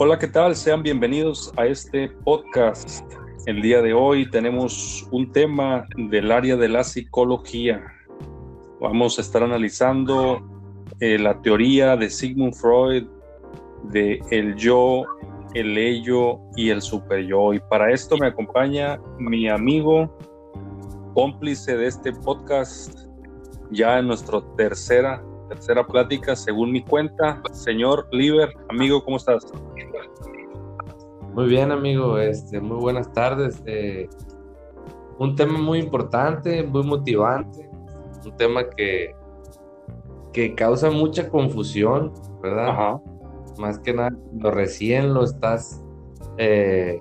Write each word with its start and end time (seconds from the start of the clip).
Hola, 0.00 0.16
¿qué 0.16 0.28
tal? 0.28 0.54
Sean 0.54 0.84
bienvenidos 0.84 1.52
a 1.56 1.66
este 1.66 2.08
podcast. 2.08 3.04
El 3.46 3.60
día 3.60 3.82
de 3.82 3.94
hoy 3.94 4.30
tenemos 4.30 5.08
un 5.10 5.32
tema 5.32 5.88
del 5.96 6.30
área 6.30 6.56
de 6.56 6.68
la 6.68 6.84
psicología. 6.84 7.82
Vamos 8.80 9.18
a 9.18 9.22
estar 9.22 9.42
analizando 9.42 10.40
eh, 11.00 11.18
la 11.18 11.42
teoría 11.42 11.96
de 11.96 12.10
Sigmund 12.10 12.54
Freud 12.54 13.08
de 13.90 14.20
el 14.30 14.54
yo, 14.54 15.02
el 15.54 15.76
ello 15.76 16.38
y 16.54 16.70
el 16.70 16.80
super 16.80 17.26
yo. 17.26 17.52
Y 17.52 17.58
para 17.58 17.92
esto 17.92 18.16
me 18.18 18.28
acompaña 18.28 19.00
mi 19.18 19.48
amigo, 19.48 20.16
cómplice 21.14 21.76
de 21.76 21.88
este 21.88 22.12
podcast, 22.12 23.08
ya 23.72 23.98
en 23.98 24.06
nuestra 24.06 24.40
tercera 24.56 25.20
tercera 25.48 25.86
plática, 25.86 26.36
según 26.36 26.70
mi 26.70 26.82
cuenta. 26.82 27.42
Señor 27.52 28.06
Liber, 28.12 28.52
amigo, 28.68 29.02
¿cómo 29.02 29.16
estás? 29.16 29.46
Muy 31.38 31.46
bien, 31.46 31.70
amigo, 31.70 32.18
este, 32.18 32.60
muy 32.60 32.78
buenas 32.78 33.12
tardes. 33.12 33.62
Eh, 33.64 34.08
un 35.20 35.36
tema 35.36 35.56
muy 35.56 35.78
importante, 35.78 36.64
muy 36.64 36.82
motivante, 36.82 37.70
un 38.24 38.36
tema 38.36 38.68
que, 38.68 39.14
que 40.32 40.56
causa 40.56 40.90
mucha 40.90 41.28
confusión, 41.28 42.12
¿verdad? 42.42 43.00
Más 43.56 43.78
que 43.78 43.94
nada, 43.94 44.10
lo 44.36 44.50
recién 44.50 45.14
lo 45.14 45.22
estás 45.22 45.80
eh, 46.38 47.00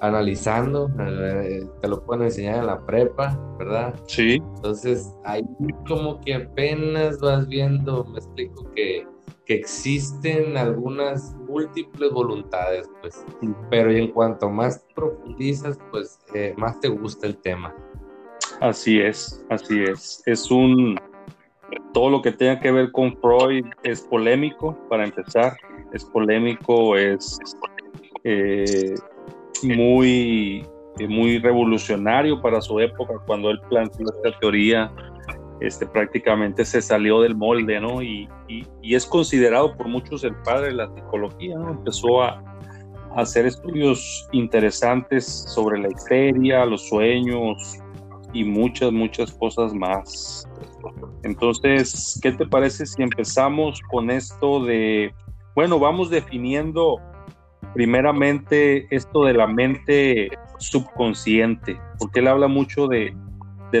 analizando, 0.00 0.88
eh, 0.98 1.68
te 1.82 1.88
lo 1.88 2.02
pueden 2.06 2.24
enseñar 2.24 2.60
en 2.60 2.66
la 2.66 2.80
prepa, 2.86 3.38
¿verdad? 3.58 3.94
Sí. 4.06 4.42
Entonces, 4.56 5.14
ahí 5.24 5.44
como 5.86 6.18
que 6.22 6.36
apenas 6.36 7.18
vas 7.20 7.46
viendo, 7.46 8.04
me 8.04 8.20
explico 8.20 8.70
que, 8.74 9.06
que 9.44 9.54
existen 9.54 10.56
algunas 10.56 11.34
múltiples 11.48 12.12
voluntades, 12.12 12.88
pues, 13.00 13.24
pero 13.70 13.90
en 13.90 14.08
cuanto 14.08 14.48
más 14.50 14.84
profundizas, 14.94 15.78
pues 15.90 16.18
eh, 16.34 16.54
más 16.56 16.78
te 16.80 16.88
gusta 16.88 17.26
el 17.26 17.36
tema. 17.36 17.74
Así 18.60 19.00
es, 19.00 19.44
así 19.50 19.82
es. 19.82 20.22
Es 20.26 20.50
un, 20.50 20.96
todo 21.92 22.10
lo 22.10 22.22
que 22.22 22.32
tenga 22.32 22.60
que 22.60 22.70
ver 22.70 22.92
con 22.92 23.16
Freud 23.18 23.66
es 23.82 24.02
polémico, 24.02 24.78
para 24.88 25.04
empezar, 25.04 25.56
es 25.92 26.04
polémico, 26.04 26.96
es... 26.96 27.38
Eh, 28.24 28.94
muy, 29.62 30.66
muy 31.08 31.38
revolucionario 31.38 32.40
para 32.40 32.60
su 32.60 32.78
época 32.80 33.14
cuando 33.26 33.50
él 33.50 33.60
planteó 33.68 34.06
esta 34.14 34.38
teoría. 34.38 34.92
Este, 35.62 35.86
prácticamente 35.86 36.64
se 36.64 36.82
salió 36.82 37.20
del 37.20 37.36
molde, 37.36 37.80
¿no? 37.80 38.02
Y, 38.02 38.28
es 38.82 39.06
considerado 39.06 39.76
por 39.76 39.86
muchos 39.86 40.24
el 40.24 40.34
padre 40.42 40.66
de 40.66 40.72
la 40.72 40.92
psicología, 40.92 41.56
¿no? 41.56 41.70
Empezó 41.70 42.22
a, 42.22 42.42
hacer 43.14 43.44
estudios 43.44 44.26
interesantes 44.32 45.44
sobre 45.48 45.78
la 45.78 45.88
histeria, 45.88 46.64
los 46.64 46.88
sueños 46.88 47.78
y 48.32 48.42
muchas, 48.42 48.90
muchas 48.90 49.30
cosas 49.32 49.74
más. 49.74 50.48
Entonces, 51.22 52.18
¿qué 52.22 52.32
te 52.32 52.46
parece 52.46 52.86
si 52.86 53.02
empezamos 53.02 53.82
con 53.90 54.10
esto 54.10 54.64
de, 54.64 55.14
bueno, 55.54 55.78
vamos 55.78 56.08
definiendo 56.08 56.96
primeramente 57.74 58.86
esto 58.90 59.26
de 59.26 59.34
la 59.34 59.46
mente 59.46 60.30
subconsciente, 60.58 61.78
porque 61.98 62.20
él 62.20 62.28
habla 62.28 62.48
mucho 62.48 62.88
de, 62.88 63.14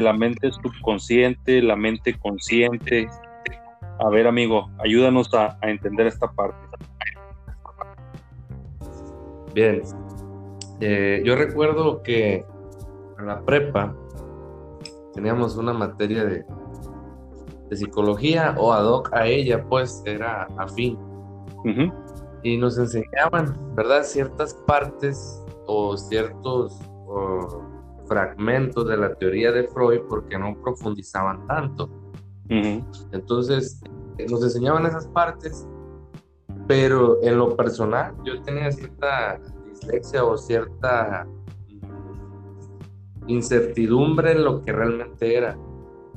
la 0.00 0.12
mente 0.12 0.50
subconsciente, 0.52 1.62
la 1.62 1.76
mente 1.76 2.14
consciente. 2.18 3.08
A 4.00 4.08
ver, 4.08 4.26
amigo, 4.26 4.70
ayúdanos 4.84 5.32
a, 5.34 5.58
entender 5.62 6.06
esta 6.06 6.30
parte. 6.32 6.58
Bien, 9.54 9.82
eh, 10.80 11.22
yo 11.24 11.36
recuerdo 11.36 12.02
que 12.02 12.44
en 13.18 13.26
la 13.26 13.40
prepa 13.42 13.94
teníamos 15.14 15.56
una 15.56 15.74
materia 15.74 16.24
de, 16.24 16.44
de 17.68 17.76
psicología 17.76 18.54
o 18.58 18.72
ad 18.72 18.86
hoc 18.86 19.12
a 19.12 19.26
ella, 19.26 19.62
pues 19.68 20.02
era 20.06 20.48
afín 20.56 20.98
y 22.42 22.56
nos 22.56 22.78
enseñaban, 22.78 23.56
¿verdad? 23.74 24.02
Ciertas 24.02 24.54
partes 24.66 25.42
o 25.66 25.96
ciertos 25.96 26.78
fragmentos 28.12 28.86
de 28.88 28.96
la 28.96 29.14
teoría 29.14 29.52
de 29.52 29.68
Freud 29.68 30.00
porque 30.08 30.38
no 30.38 30.54
profundizaban 30.62 31.46
tanto. 31.46 31.88
Entonces, 33.12 33.80
nos 34.28 34.42
enseñaban 34.42 34.84
esas 34.86 35.06
partes, 35.08 35.66
pero 36.66 37.22
en 37.22 37.38
lo 37.38 37.56
personal 37.56 38.14
yo 38.24 38.42
tenía 38.42 38.70
cierta 38.70 39.40
dislexia 39.70 40.24
o 40.24 40.36
cierta 40.36 41.26
incertidumbre 43.26 44.32
en 44.32 44.44
lo 44.44 44.62
que 44.62 44.72
realmente 44.72 45.36
era. 45.36 45.56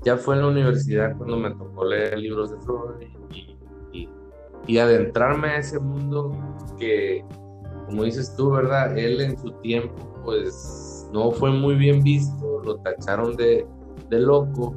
Ya 0.04 0.18
fue 0.18 0.36
en 0.36 0.42
la 0.42 0.48
universidad 0.48 1.16
cuando 1.18 1.38
me 1.38 1.52
tocó 1.52 1.86
leer 1.86 2.20
libros 2.20 2.52
de 2.52 2.58
Freud 2.58 3.02
y 3.32 3.56
y 4.68 4.78
adentrarme 4.78 5.50
a 5.50 5.58
ese 5.58 5.80
mundo 5.80 6.32
que, 6.80 7.24
como 7.86 8.04
dices 8.04 8.36
tú, 8.36 8.52
¿verdad? 8.52 8.98
Él 8.98 9.22
en 9.22 9.38
su 9.38 9.52
tiempo, 9.62 9.96
pues 10.24 10.95
no 11.12 11.32
fue 11.32 11.52
muy 11.52 11.76
bien 11.76 12.04
visto, 12.04 12.62
lo 12.64 12.78
tacharon 12.78 13.36
de, 13.36 13.66
de 14.10 14.20
loco, 14.20 14.76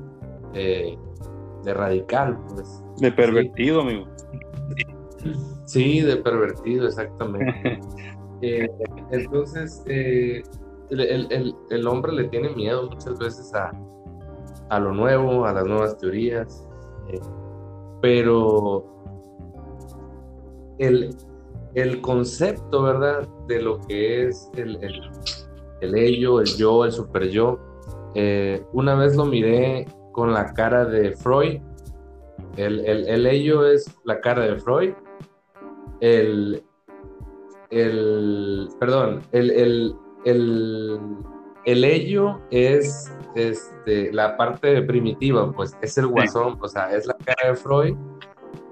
de 0.53 1.75
radical, 1.75 2.39
pues. 2.49 2.83
De 3.01 3.13
pervertido, 3.13 3.83
amigo. 3.83 4.07
Sí, 5.65 6.01
de 6.01 6.17
pervertido, 6.17 6.87
exactamente. 6.87 7.81
Eh, 8.41 8.69
entonces, 9.11 9.83
eh, 9.87 10.45
el, 10.91 11.57
el, 11.71 11.87
hombre 11.89 12.13
le 12.13 12.29
tiene 12.29 12.51
miedo 12.51 12.89
muchas 12.89 13.19
veces 13.19 13.53
a, 13.53 13.73
a 14.69 14.79
lo 14.79 14.93
nuevo, 14.93 15.45
a 15.45 15.53
las 15.53 15.67
nuevas 15.67 15.99
teorías, 15.99 16.65
eh, 17.09 17.19
pero 18.01 18.87
el, 20.79 21.17
el 21.75 22.01
concepto, 22.01 22.85
¿verdad? 22.85 23.29
De 23.49 23.61
lo 23.61 23.81
que 23.81 24.29
es 24.29 24.49
el, 24.55 24.77
el, 24.85 25.11
ello, 25.81 26.41
el 26.41 26.47
yo, 26.57 26.85
el 26.85 26.93
super 26.93 27.29
yo. 27.29 27.59
Eh, 28.15 28.65
una 28.73 28.95
vez 28.95 29.17
lo 29.17 29.25
miré 29.25 29.87
con 30.13 30.33
la 30.33 30.53
cara 30.53 30.85
de 30.85 31.13
Freud. 31.13 31.61
El, 32.57 32.81
el, 32.87 33.27
ello 33.27 33.67
es 33.67 33.97
la 34.05 34.21
cara 34.21 34.43
de 34.43 34.59
Freud. 34.59 34.93
El, 36.01 36.63
el 37.71 38.69
perdón, 38.81 39.23
el, 39.33 39.51
el, 39.51 39.97
el, 40.25 41.01
el 41.65 41.85
ello 41.85 42.41
es 42.51 43.13
este, 43.35 44.13
la 44.13 44.37
parte 44.37 44.83
primitiva, 44.83 45.53
pues 45.53 45.77
es 45.83 45.99
el 45.99 46.07
guasón, 46.07 46.59
o 46.61 46.69
sea, 46.69 46.93
es 46.93 47.07
la 47.07 47.15
cara 47.15 47.51
de 47.51 47.57
Freud 47.57 47.97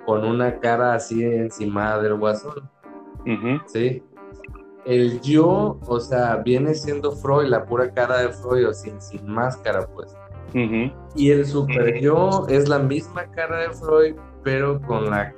con 0.07 0.25
una 0.25 0.59
cara 0.61 0.95
así 0.95 1.23
encima 1.23 1.99
del 1.99 2.15
guasón. 2.15 2.71
¿Sí? 3.67 4.03
El 4.87 5.21
yo, 5.21 5.79
o 5.87 6.01
sea, 6.01 6.37
viene 6.37 6.75
siendo 6.75 7.11
Freud, 7.13 7.49
la 7.49 7.65
pura 7.65 7.91
cara 7.91 8.19
de 8.19 8.29
Freud, 8.29 8.69
o 8.69 8.73
sin, 8.73 9.01
sin 9.01 9.27
máscara, 9.27 9.87
pues. 9.89 10.17
Y 11.15 11.31
el 11.31 11.45
super 11.45 12.01
yo 12.01 12.47
es 12.49 12.69
la 12.69 12.79
misma 12.79 13.27
cara 13.33 13.59
de 13.59 13.71
Freud, 13.71 14.15
pero 14.43 14.81
con 14.81 15.11
la 15.11 15.35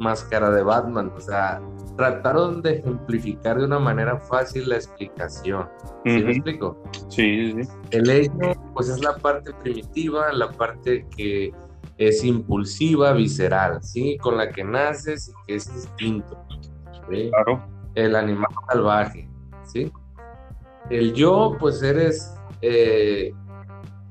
máscara 0.00 0.50
de 0.50 0.62
Batman. 0.62 1.12
O 1.16 1.20
sea, 1.20 1.60
trataron 1.96 2.62
de 2.62 2.78
ejemplificar 2.78 3.58
de 3.58 3.66
una 3.66 3.78
manera 3.78 4.18
fácil 4.18 4.68
la 4.68 4.76
explicación. 4.76 5.68
¿Sí 6.04 6.22
me 6.24 6.32
explico? 6.32 6.82
Sí, 7.08 7.52
sí. 7.52 7.68
El 7.90 8.10
ello, 8.10 8.32
pues 8.74 8.88
es 8.88 9.00
la 9.00 9.16
parte 9.16 9.52
primitiva, 9.62 10.32
la 10.32 10.50
parte 10.50 11.06
que 11.16 11.52
es 11.98 12.24
impulsiva, 12.24 13.12
visceral, 13.12 13.82
¿sí? 13.82 14.16
Con 14.18 14.38
la 14.38 14.50
que 14.50 14.64
naces 14.64 15.28
y 15.28 15.46
que 15.46 15.54
es 15.56 15.68
instinto. 15.68 16.38
Claro. 17.08 17.77
El 17.98 18.14
animal 18.14 18.46
salvaje, 18.68 19.28
¿sí? 19.64 19.92
El 20.88 21.14
yo, 21.14 21.56
pues 21.58 21.82
eres, 21.82 22.32
eh, 22.62 23.32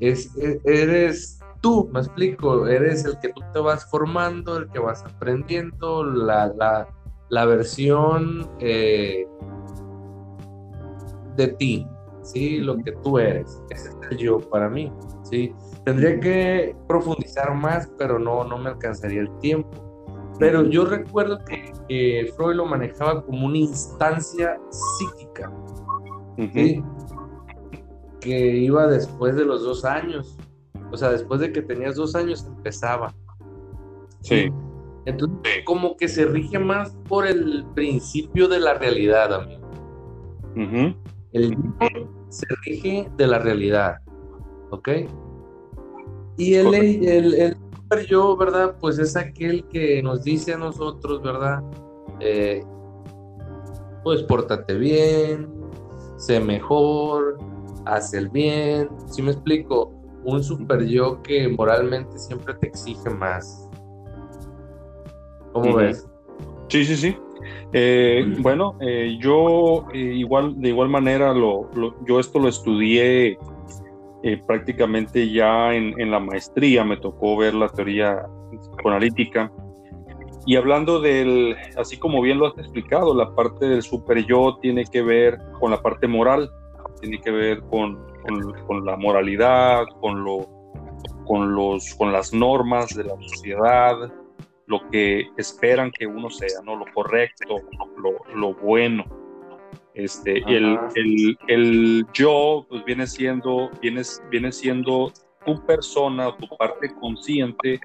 es, 0.02 0.36
e, 0.38 0.60
eres 0.66 1.40
tú, 1.62 1.90
me 1.94 2.02
explico, 2.02 2.68
eres 2.68 3.06
el 3.06 3.18
que 3.20 3.30
tú 3.30 3.42
te 3.54 3.60
vas 3.62 3.90
formando, 3.90 4.58
el 4.58 4.68
que 4.72 4.80
vas 4.80 5.06
aprendiendo, 5.06 6.04
la, 6.04 6.86
la, 7.30 7.46
versión 7.46 8.50
eh, 8.60 9.26
de 11.38 11.48
ti, 11.48 11.88
¿sí? 12.24 12.58
Lo 12.58 12.76
que 12.80 12.92
tú 12.92 13.20
eres, 13.20 13.64
ese 13.70 13.88
es 13.88 13.96
el 14.12 14.18
yo 14.18 14.40
para 14.40 14.68
mí, 14.68 14.92
¿sí? 15.24 15.56
Tendría 15.86 16.20
que 16.20 16.76
profundizar 16.90 17.56
más, 17.56 17.90
pero 17.98 18.20
no, 18.20 18.44
no 18.44 18.58
me 18.58 18.72
alcanzaría 18.72 19.22
el 19.22 19.40
tiempo. 19.40 19.87
Pero 20.40 20.64
yo 20.66 20.86
recuerdo 20.86 21.40
que, 21.46 22.32
Freud 22.36 22.56
lo 22.56 22.66
manejaba 22.66 23.24
como 23.26 23.48
una 23.48 23.58
instancia 23.58 24.60
psíquica, 24.70 25.52
que 28.20 28.58
iba 28.58 28.88
después 28.88 29.36
de 29.36 29.46
los 29.46 29.64
dos 29.64 29.86
años. 29.86 30.38
O 30.92 30.98
sea, 30.98 31.10
después 31.10 31.40
de 31.42 31.52
que 31.52 31.62
tenías 31.62 31.96
dos 31.96 32.16
años 32.16 32.46
empezaba. 32.46 33.14
Sí. 34.22 34.52
Entonces, 35.06 35.38
como 35.66 35.96
que 35.98 36.08
se 36.08 36.26
rige 36.26 36.60
más 36.60 36.96
por 37.08 37.26
el 37.26 37.66
principio 37.74 38.48
de 38.48 38.60
la 38.60 38.74
realidad, 38.74 39.34
amigo. 39.34 39.68
El 41.34 41.52
yo 41.52 41.88
se 42.30 42.46
rige 42.66 43.10
de 43.16 43.28
la 43.28 43.40
realidad, 43.40 43.98
¿ok? 44.72 44.90
Y 46.38 46.56
el, 46.56 46.74
el, 46.74 47.34
el, 47.34 47.58
super 47.88 48.06
yo, 48.06 48.36
¿verdad? 48.36 48.76
Pues 48.82 49.00
es 49.00 49.16
aquel 49.16 49.66
que 49.70 50.04
nos 50.04 50.24
dice 50.24 50.54
a 50.54 50.58
nosotros, 50.58 51.22
¿verdad? 51.22 51.64
Eh, 52.20 52.62
pues 54.04 54.24
pórtate 54.24 54.74
bien, 54.76 55.48
sé 56.18 56.40
mejor, 56.40 57.38
haz 57.86 58.14
el 58.14 58.30
bien. 58.30 58.90
¿Sí 59.06 59.22
me 59.22 59.32
explico? 59.32 59.94
Un 60.26 60.44
super 60.44 60.86
yo 60.86 61.22
que 61.24 61.48
moralmente 61.48 62.18
siempre 62.20 62.54
te 62.56 62.68
exige 62.68 63.10
más. 63.10 63.70
¿Cómo 65.54 65.78
ves? 65.78 66.06
Sí, 66.68 66.84
sí, 66.84 66.98
sí. 66.98 67.18
Eh, 67.72 68.36
bueno, 68.40 68.76
eh, 68.82 69.18
yo 69.22 69.86
igual 69.94 70.60
de 70.60 70.70
igual 70.70 70.90
manera 70.90 71.34
lo, 71.34 71.70
yo 72.06 72.20
esto 72.20 72.40
lo 72.40 72.50
estudié 72.50 73.38
prácticamente 74.46 75.30
ya 75.32 75.74
en, 75.74 76.12
la 76.12 76.20
maestría, 76.20 76.84
me 76.84 76.98
tocó 76.98 77.38
ver 77.38 77.54
la 77.54 77.70
teoría 77.70 78.26
psicoanalítica 78.52 79.52
y 80.48 80.56
hablando 80.56 81.02
del, 81.02 81.58
así 81.76 81.98
como 81.98 82.22
bien 82.22 82.40
lo 82.40 82.48
has 82.48 82.58
explicado, 82.58 83.14
la 83.14 83.36
parte 83.36 83.68
del 83.68 83.82
super 83.82 84.26
yo 84.26 84.58
tiene 84.62 84.86
que 84.86 85.02
ver 85.02 85.38
con 85.60 85.72
la 85.72 85.82
parte 85.82 86.08
moral, 86.08 86.50
tiene 87.02 87.20
que 87.20 87.32
ver 87.32 87.60
con, 87.64 88.02
con, 88.66 88.86
la 88.86 88.96
moralidad, 88.96 89.84
con, 90.00 90.24
lo, 90.24 90.48
con, 91.26 91.54
los, 91.54 91.94
con 91.96 92.14
las 92.14 92.34
normas 92.34 92.96
de 92.96 93.04
la 93.04 93.16
sociedad, 93.28 93.98
lo 94.68 94.90
que 94.90 95.28
esperan 95.36 95.92
que 95.92 96.08
uno 96.08 96.30
sea, 96.30 96.62
¿no? 96.64 96.78
Lo 96.78 96.86
correcto, 96.94 97.58
lo, 97.98 98.18
lo 98.34 98.54
bueno. 98.54 99.04
Este, 99.98 100.44
el, 100.46 100.78
el, 100.94 101.38
el, 101.48 102.06
yo 102.14 102.68
pues 102.70 102.86
viene 102.86 103.08
siendo, 103.08 103.72
viene, 103.82 104.04
viene 104.30 104.52
siendo 104.52 105.12
tu 105.44 105.60
persona, 105.66 106.38
tu 106.38 106.48
parte 106.56 106.94
consciente 107.02 107.80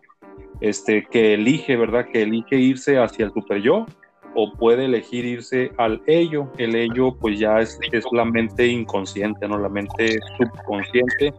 este, 0.60 1.06
que 1.10 1.32
elige, 1.32 1.74
¿verdad? 1.74 2.06
Que 2.12 2.22
elige 2.22 2.56
irse 2.56 2.98
hacia 2.98 3.24
el 3.24 3.32
super 3.32 3.62
yo 3.62 3.86
o 4.34 4.52
puede 4.52 4.84
elegir 4.84 5.24
irse 5.24 5.72
al 5.78 6.02
ello. 6.06 6.52
El 6.58 6.74
ello 6.74 7.16
pues 7.18 7.38
ya 7.38 7.60
es, 7.60 7.78
es 7.92 8.04
la 8.12 8.26
mente 8.26 8.66
inconsciente, 8.66 9.48
¿no? 9.48 9.58
La 9.58 9.70
mente 9.70 10.18
subconsciente, 10.36 11.32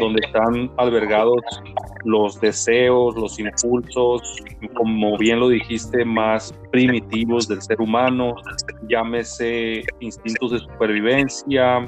donde 0.00 0.20
están 0.24 0.70
albergados 0.76 1.40
los 2.04 2.40
deseos, 2.40 3.16
los 3.16 3.38
impulsos, 3.38 4.22
como 4.74 5.16
bien 5.18 5.40
lo 5.40 5.48
dijiste, 5.48 6.04
más 6.04 6.54
primitivos 6.70 7.48
del 7.48 7.60
ser 7.62 7.80
humano, 7.80 8.34
llámese 8.88 9.82
instintos 10.00 10.52
de 10.52 10.58
supervivencia, 10.60 11.84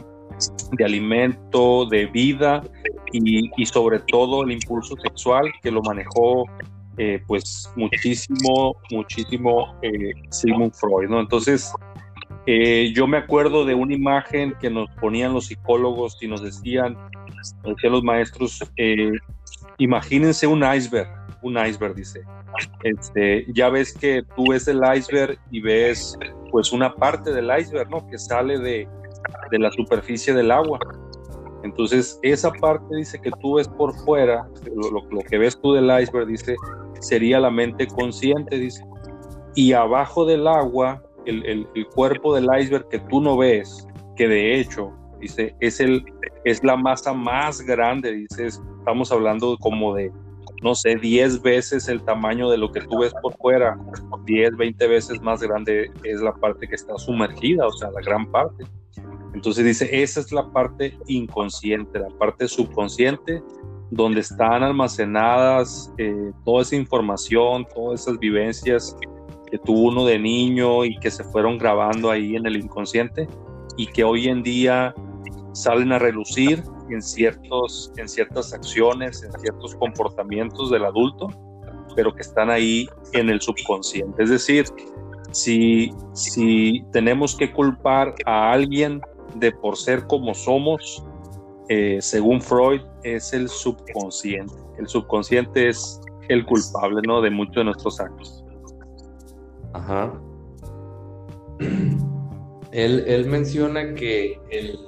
de 0.73 0.85
alimento, 0.85 1.87
de 1.87 2.06
vida 2.06 2.62
y, 3.12 3.67
sobre 3.67 3.99
todo 4.00 4.44
el 4.44 4.53
impulso 4.53 4.97
sexual 4.97 5.50
que 5.62 5.71
lo 5.71 5.82
manejó 5.82 6.44
eh, 6.97 7.23
pues 7.27 7.71
muchísimo, 7.77 8.77
muchísimo 8.91 9.75
eh, 9.82 10.12
Sigmund 10.31 10.75
Freud, 10.75 11.09
¿no? 11.09 11.21
Entonces, 11.21 11.73
eh, 12.47 12.93
yo 12.94 13.06
me 13.06 13.19
acuerdo 13.19 13.65
de 13.65 13.75
una 13.75 13.94
imagen 13.94 14.55
que 14.61 14.71
nos 14.71 14.91
ponían 15.00 15.32
los 15.32 15.47
psicólogos 15.47 16.19
y 16.21 16.29
nos 16.29 16.43
decían, 16.43 16.97
nos 17.65 17.75
decían 17.77 17.93
los 17.93 18.03
maestros, 18.03 18.63
imagínense 19.79 20.47
un 20.47 20.63
iceberg, 20.63 21.09
un 21.43 21.57
iceberg, 21.59 21.95
dice. 21.95 22.23
Este, 22.83 23.47
ya 23.55 23.69
ves 23.69 23.93
que 23.93 24.23
tú 24.37 24.47
ves 24.51 24.67
el 24.69 24.81
iceberg 24.97 25.39
y 25.51 25.61
ves 25.61 26.19
pues 26.51 26.73
una 26.73 26.95
parte 26.95 27.33
del 27.33 27.49
iceberg, 27.59 27.89
¿no? 27.91 28.07
Que 28.09 28.19
sale 28.19 28.59
de, 28.59 28.89
de 29.51 29.59
la 29.59 29.71
superficie 29.71 30.35
del 30.35 30.51
agua. 30.51 30.79
Entonces, 31.63 32.19
esa 32.23 32.51
parte 32.53 32.97
dice 32.97 33.21
que 33.21 33.31
tú 33.43 33.57
ves 33.57 33.69
por 33.69 33.95
fuera, 34.05 34.49
lo, 34.75 35.21
que 35.21 35.39
ves 35.39 35.61
tú 35.61 35.75
del 35.75 35.91
iceberg, 36.01 36.27
dice, 36.27 36.57
sería 37.01 37.39
la 37.39 37.51
mente 37.51 37.87
consciente, 37.87 38.59
dice. 38.59 38.85
Y 39.55 39.73
abajo 39.73 40.25
del 40.25 40.47
agua, 40.47 41.03
el, 41.27 41.67
el, 41.75 41.87
cuerpo 41.89 42.35
del 42.35 42.49
iceberg 42.59 42.89
que 42.89 42.99
tú 42.99 43.21
no 43.21 43.37
ves, 43.37 43.87
que 44.17 44.27
de 44.27 44.59
hecho, 44.59 44.93
dice, 45.21 45.55
es, 45.61 45.81
el, 45.81 46.03
es 46.45 46.63
la 46.65 46.77
masa 46.77 47.13
más 47.13 47.61
grande, 47.61 48.13
dice, 48.13 48.47
estamos 48.47 49.13
hablando 49.13 49.57
como 49.59 49.95
de, 49.95 50.11
no 50.63 50.75
sé, 50.75 50.97
10 50.97 51.43
veces 51.43 51.89
el 51.89 52.03
tamaño 52.03 52.51
de 52.51 52.59
lo 52.59 52.73
que 52.73 52.81
tú 52.81 53.01
ves 53.01 53.13
por 53.23 53.37
fuera, 53.37 53.79
10, 54.25 54.57
20 54.57 54.87
veces 54.87 55.21
más 55.21 55.41
grande 55.43 55.91
es 56.05 56.21
la 56.21 56.33
parte 56.33 56.67
que 56.67 56.75
está 56.75 56.97
sumergida, 56.97 57.67
o 57.67 57.73
sea, 57.73 57.91
la 57.91 58.01
gran 58.01 58.31
parte. 58.31 58.65
Entonces 59.35 59.65
dice, 59.65 60.03
esa 60.03 60.21
es 60.21 60.33
la 60.33 60.51
parte 60.51 60.99
inconsciente, 61.07 61.99
la 61.99 62.09
parte 62.19 62.49
subconsciente, 62.49 63.43
donde 63.91 64.21
están 64.21 64.63
almacenadas 64.63 65.93
eh, 65.99 66.33
toda 66.45 66.63
esa 66.63 66.77
información, 66.77 67.67
todas 67.75 68.03
esas 68.03 68.19
vivencias 68.19 68.97
que 69.51 69.59
tuvo 69.59 69.89
uno 69.89 70.05
de 70.05 70.19
niño 70.19 70.85
y 70.85 70.97
que 70.99 71.11
se 71.11 71.25
fueron 71.25 71.59
grabando 71.59 72.11
ahí 72.11 72.37
en 72.37 72.47
el 72.47 72.57
inconsciente 72.57 73.29
y 73.77 73.87
que 73.87 74.05
hoy 74.05 74.29
en 74.29 74.43
día 74.43 74.95
salen 75.52 75.93
a 75.93 75.99
relucir 75.99 76.62
en, 76.91 77.02
ciertos, 77.02 77.93
en 77.97 78.08
ciertas 78.08 78.52
acciones, 78.52 79.23
en 79.23 79.32
ciertos 79.41 79.75
comportamientos 79.76 80.70
del 80.70 80.85
adulto, 80.85 81.29
pero 81.97 82.14
que 82.14 82.23
están 82.23 82.50
ahí 82.50 82.88
en 83.12 83.31
el 83.31 83.41
subconsciente. 83.41 84.23
Es 84.23 84.31
decir, 84.31 84.67
si, 85.32 85.93
si 86.12 86.85
tenemos 86.93 87.37
que 87.37 87.52
culpar 87.52 88.14
a 88.26 88.52
alguien 88.52 89.00
de 89.37 89.52
por 89.52 89.76
ser 89.76 90.06
como 90.06 90.35
somos, 90.35 91.05
eh, 91.69 91.99
según 92.00 92.41
Freud, 92.41 92.81
es 93.05 93.32
el 93.32 93.49
subconsciente. 93.49 94.55
El 94.79 94.88
subconsciente 94.88 95.69
es 95.69 96.00
el 96.29 96.44
culpable, 96.44 97.00
¿no? 97.06 97.20
De 97.20 97.31
muchos 97.31 97.56
de 97.56 97.64
nuestros 97.64 98.00
actos. 98.00 98.44
Ajá. 99.73 100.12
Él, 102.73 103.26
menciona 103.29 103.94
que 103.94 104.38
el, 104.50 104.79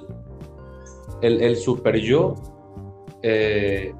el, 1.22 1.56
super 1.56 1.96
yo 1.96 2.34
eh, 3.22 3.94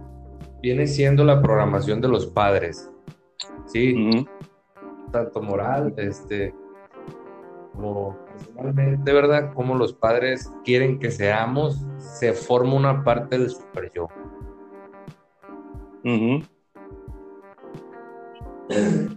viene 0.60 0.86
siendo 0.86 1.24
la 1.24 1.40
programación 1.40 2.00
de 2.00 2.08
los 2.08 2.26
padres. 2.26 2.90
Sí. 3.66 4.26
Tanto 5.10 5.42
moral, 5.42 5.94
este, 5.96 6.54
como 7.72 8.16
de 8.74 9.12
verdad, 9.12 9.52
como 9.54 9.74
los 9.74 9.92
padres 9.92 10.50
quieren 10.64 10.98
que 10.98 11.10
seamos, 11.10 11.84
se 11.98 12.32
forma 12.32 12.74
una 12.74 13.04
parte 13.04 13.38
del 13.38 13.50
super 13.50 13.90
yo. 13.94 14.08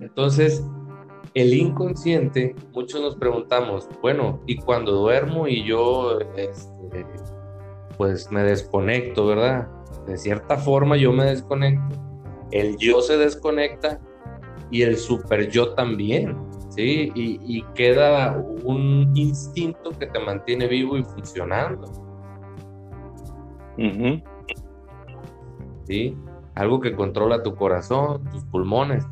Entonces, 0.01 0.65
el 1.33 1.53
inconsciente, 1.53 2.55
muchos 2.73 3.01
nos 3.01 3.15
preguntamos, 3.15 3.89
bueno, 4.01 4.41
y 4.45 4.57
cuando 4.57 4.91
duermo 4.91 5.47
y 5.47 5.63
yo, 5.65 6.19
este, 6.37 7.05
pues 7.97 8.31
me 8.31 8.43
desconecto, 8.43 9.25
¿verdad? 9.25 9.67
De 10.07 10.17
cierta 10.17 10.57
forma 10.57 10.97
yo 10.97 11.11
me 11.11 11.25
desconecto, 11.25 11.95
el 12.51 12.77
yo 12.77 13.01
se 13.01 13.17
desconecta 13.17 13.99
y 14.71 14.83
el 14.83 14.97
super 14.97 15.49
yo 15.49 15.73
también. 15.73 16.37
¿sí? 16.75 17.11
Y, 17.15 17.63
queda 17.73 18.37
un 18.63 19.11
instinto 19.15 19.91
que 19.91 20.07
te 20.07 20.19
mantiene 20.19 20.67
vivo 20.67 20.97
y 20.97 21.03
funcionando. 21.03 21.87
¿Sí? 25.87 26.17
Algo 26.55 26.79
que 26.79 26.95
controla 26.95 27.43
tu 27.43 27.55
corazón, 27.55 28.23
tus 28.31 28.43
pulmones. 28.45 29.05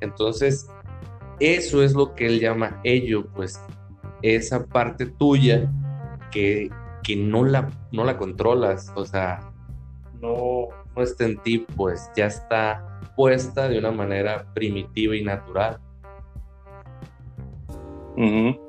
Entonces, 0.00 0.68
eso 1.40 1.82
es 1.82 1.94
lo 1.94 2.14
que 2.14 2.26
él 2.26 2.40
llama 2.40 2.80
ello, 2.84 3.26
pues 3.34 3.60
esa 4.22 4.66
parte 4.66 5.06
tuya 5.06 5.70
que, 6.30 6.70
que 7.02 7.16
no, 7.16 7.44
la, 7.44 7.70
no 7.92 8.04
la 8.04 8.16
controlas, 8.16 8.92
o 8.94 9.04
sea, 9.04 9.40
no, 10.20 10.68
no 10.96 11.02
está 11.02 11.24
en 11.24 11.38
ti, 11.42 11.66
pues 11.76 12.10
ya 12.16 12.26
está 12.26 13.00
puesta 13.16 13.68
de 13.68 13.78
una 13.78 13.90
manera 13.90 14.46
primitiva 14.54 15.16
y 15.16 15.24
natural. 15.24 15.78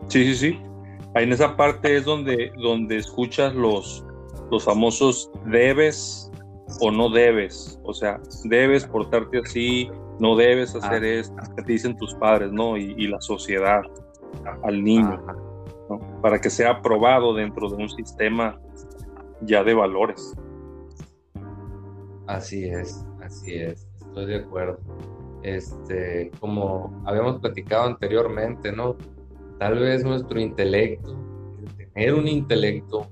Sí, 0.08 0.26
sí, 0.26 0.36
sí. 0.36 0.60
Ahí 1.14 1.26
en 1.26 1.34
esa 1.34 1.58
parte 1.58 1.98
es 1.98 2.06
donde, 2.06 2.54
donde 2.62 2.98
escuchas 2.98 3.54
los, 3.54 4.06
los 4.50 4.64
famosos 4.64 5.30
debes 5.46 6.32
o 6.80 6.92
no 6.92 7.10
debes. 7.10 7.80
O 7.84 7.94
sea, 7.94 8.20
debes 8.46 8.86
portarte 8.86 9.40
así, 9.40 9.90
no 10.20 10.36
debes 10.36 10.76
hacer 10.76 11.04
ah. 11.04 11.08
esto, 11.08 11.36
que 11.56 11.64
te 11.64 11.72
dicen 11.74 11.98
tus 11.98 12.14
padres, 12.16 12.52
¿no? 12.52 12.78
Y, 12.78 13.08
la 13.08 13.20
sociedad 13.20 13.82
al 14.64 14.84
niño, 14.84 15.22
¿no? 15.98 16.22
Para 16.22 16.40
que 16.40 16.50
sea 16.50 16.72
aprobado 16.72 17.34
dentro 17.34 17.70
de 17.70 17.76
un 17.76 17.90
sistema 17.90 18.60
ya 19.42 19.64
de 19.64 19.74
valores. 19.74 20.34
Así 22.28 22.66
es, 22.66 23.06
así 23.22 23.56
es, 23.56 23.88
estoy 24.00 24.26
de 24.26 24.36
acuerdo. 24.38 24.80
este, 25.44 26.32
como 26.40 27.02
habíamos 27.06 27.40
platicado 27.40 27.86
anteriormente, 27.86 28.72
¿no? 28.72 28.96
Tal 29.60 29.80
vez 29.80 30.04
nuestro 30.04 30.40
intelecto, 30.40 31.16
tener 31.78 32.14
un 32.14 32.28
intelecto, 32.28 33.08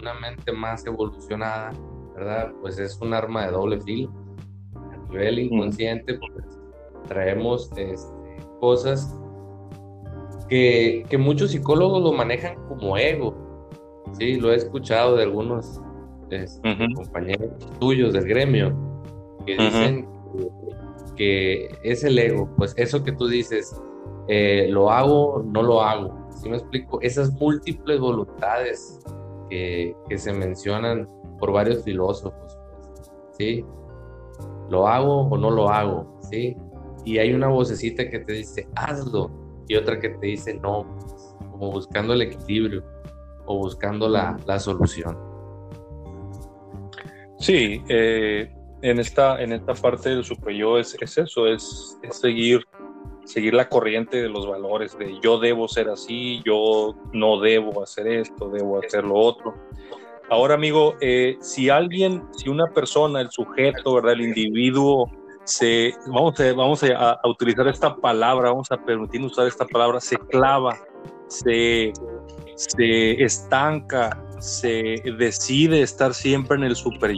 una 0.00 0.14
mente 0.14 0.52
más 0.52 0.84
evolucionada, 0.86 1.72
¿verdad? 2.14 2.52
Pues 2.60 2.78
es 2.78 2.98
un 3.00 3.14
arma 3.14 3.46
de 3.46 3.52
doble 3.52 3.80
filo. 3.80 4.12
A 4.74 4.96
nivel 5.08 5.38
inconsciente, 5.38 6.18
pues, 6.18 6.58
traemos 7.08 7.70
este, 7.76 8.06
cosas 8.60 9.18
que, 10.48 11.04
que, 11.08 11.18
muchos 11.18 11.50
psicólogos 11.50 12.02
lo 12.02 12.12
manejan 12.12 12.56
como 12.68 12.96
ego. 12.96 13.34
Sí, 14.18 14.36
lo 14.36 14.52
he 14.52 14.56
escuchado 14.56 15.16
de 15.16 15.24
algunos 15.24 15.80
este, 16.30 16.76
compañeros 16.94 17.50
tuyos 17.78 18.12
del 18.12 18.26
gremio 18.26 18.74
que 19.44 19.56
dicen 19.56 20.08
que, 21.16 21.68
es 21.82 22.04
el 22.04 22.18
ego, 22.18 22.48
pues 22.56 22.74
eso 22.76 23.02
que 23.02 23.12
tú 23.12 23.26
dices, 23.28 23.80
eh, 24.28 24.66
lo 24.70 24.90
hago, 24.90 25.44
no 25.46 25.62
lo 25.62 25.82
hago. 25.82 26.28
¿Sí 26.30 26.48
me 26.48 26.56
explico? 26.56 27.00
Esas 27.00 27.32
múltiples 27.32 27.98
voluntades 27.98 29.00
que, 29.48 29.94
que 30.08 30.18
se 30.18 30.32
mencionan 30.32 31.08
por 31.38 31.52
varios 31.52 31.84
filósofos, 31.84 32.58
pues, 32.86 33.10
¿sí? 33.38 33.64
¿Lo 34.68 34.88
hago 34.88 35.28
o 35.28 35.38
no 35.38 35.50
lo 35.50 35.70
hago? 35.70 36.18
¿Sí? 36.30 36.56
Y 37.04 37.18
hay 37.18 37.32
una 37.32 37.48
vocecita 37.48 38.10
que 38.10 38.18
te 38.18 38.32
dice, 38.32 38.68
hazlo, 38.74 39.30
y 39.68 39.76
otra 39.76 39.98
que 39.98 40.10
te 40.10 40.26
dice, 40.26 40.54
no, 40.54 40.86
como 41.50 41.72
buscando 41.72 42.14
el 42.14 42.22
equilibrio 42.22 42.84
o 43.46 43.58
buscando 43.58 44.08
la, 44.08 44.36
la 44.46 44.58
solución. 44.58 45.16
Sí, 47.38 47.82
eh, 47.88 48.52
en, 48.82 48.98
esta, 48.98 49.42
en 49.42 49.52
esta 49.52 49.74
parte 49.74 50.10
del 50.10 50.24
super-yo 50.24 50.78
es, 50.78 50.96
es, 51.00 51.18
eso, 51.18 51.46
es, 51.46 51.98
es, 52.02 52.16
seguir, 52.16 52.64
seguir 53.24 53.54
la 53.54 53.68
corriente 53.68 54.22
de 54.22 54.28
los 54.28 54.46
valores, 54.46 54.96
de 54.98 55.18
yo 55.22 55.38
debo 55.38 55.68
ser 55.68 55.88
así, 55.88 56.40
yo 56.44 56.94
no 57.12 57.40
debo 57.40 57.82
hacer 57.82 58.06
esto, 58.06 58.48
debo 58.48 58.78
hacer 58.78 59.04
lo 59.04 59.14
otro. 59.16 59.54
Ahora, 60.28 60.54
amigo, 60.54 60.96
eh, 61.00 61.36
si 61.40 61.68
alguien, 61.68 62.24
si 62.32 62.48
una 62.48 62.66
persona, 62.66 63.20
el 63.20 63.30
sujeto, 63.30 63.94
¿verdad? 63.94 64.14
El 64.14 64.22
individuo, 64.22 65.08
se, 65.46 65.94
vamos, 66.06 66.38
a, 66.40 66.52
vamos 66.52 66.82
a, 66.82 67.20
utilizar 67.24 67.66
esta 67.68 67.94
palabra, 67.96 68.50
vamos 68.50 68.70
a 68.70 68.76
permitir 68.76 69.22
usar 69.22 69.46
esta 69.46 69.64
palabra, 69.64 70.00
se 70.00 70.16
clava, 70.16 70.76
se, 71.28 71.92
se 72.56 73.22
estanca, 73.22 74.22
se 74.40 74.96
decide 75.18 75.82
estar 75.82 76.12
siempre 76.12 76.56
en 76.56 76.64
el 76.64 76.76
super 76.76 77.14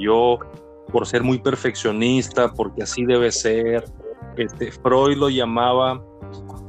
por 0.93 1.07
ser 1.07 1.23
muy 1.23 1.39
perfeccionista, 1.39 2.53
porque 2.53 2.83
así 2.83 3.05
debe 3.05 3.33
ser. 3.33 3.85
Este, 4.37 4.71
Freud 4.71 5.17
lo 5.17 5.31
llamaba 5.31 6.03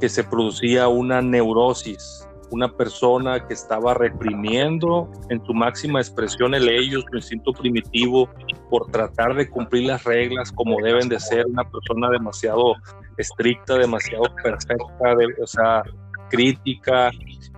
que 0.00 0.08
se 0.08 0.24
producía 0.24 0.88
una 0.88 1.20
neurosis, 1.20 2.26
una 2.50 2.68
persona 2.76 3.46
que 3.46 3.54
estaba 3.54 3.94
reprimiendo 3.94 5.10
en 5.28 5.44
su 5.44 5.54
máxima 5.54 6.00
expresión 6.00 6.54
el 6.54 6.68
ello, 6.68 7.00
su 7.10 7.16
instinto 7.16 7.52
primitivo, 7.52 8.28
por 8.68 8.90
tratar 8.90 9.34
de 9.34 9.48
cumplir 9.48 9.86
las 9.86 10.04
reglas 10.04 10.52
como 10.52 10.76
deben 10.82 11.08
de 11.08 11.20
ser, 11.20 11.46
una 11.46 11.64
persona 11.64 12.10
demasiado 12.10 12.74
estricta, 13.16 13.76
demasiado 13.76 14.24
perfecta, 14.42 15.16
o 15.42 15.46
sea, 15.46 15.82
crítica, 16.28 17.10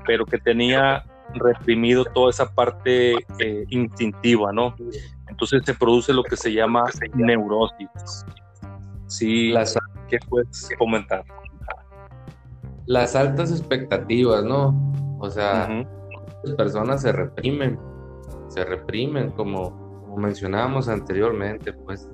pero 0.07 0.25
que 0.25 0.39
tenía 0.39 1.05
reprimido 1.35 2.05
toda 2.05 2.31
esa 2.31 2.53
parte 2.53 3.15
eh, 3.39 3.65
instintiva, 3.71 4.53
¿no? 4.53 4.75
Entonces 5.29 5.63
se 5.65 5.75
produce 5.75 6.13
lo 6.13 6.23
que 6.23 6.37
se 6.37 6.53
llama 6.53 6.85
neurosis. 7.15 7.89
Sí, 9.07 9.49
las, 9.49 9.79
¿qué 10.09 10.19
puedes 10.29 10.69
comentar? 10.79 11.25
Las 12.87 13.15
altas 13.15 13.51
expectativas, 13.51 14.45
¿no? 14.45 14.93
O 15.19 15.31
sea, 15.31 15.69
las 16.43 16.55
personas 16.57 17.03
se 17.03 17.13
reprimen, 17.13 17.79
se 18.49 18.65
reprimen, 18.65 19.31
como, 19.31 20.01
como 20.01 20.17
mencionábamos 20.17 20.89
anteriormente, 20.89 21.73
pues 21.73 22.09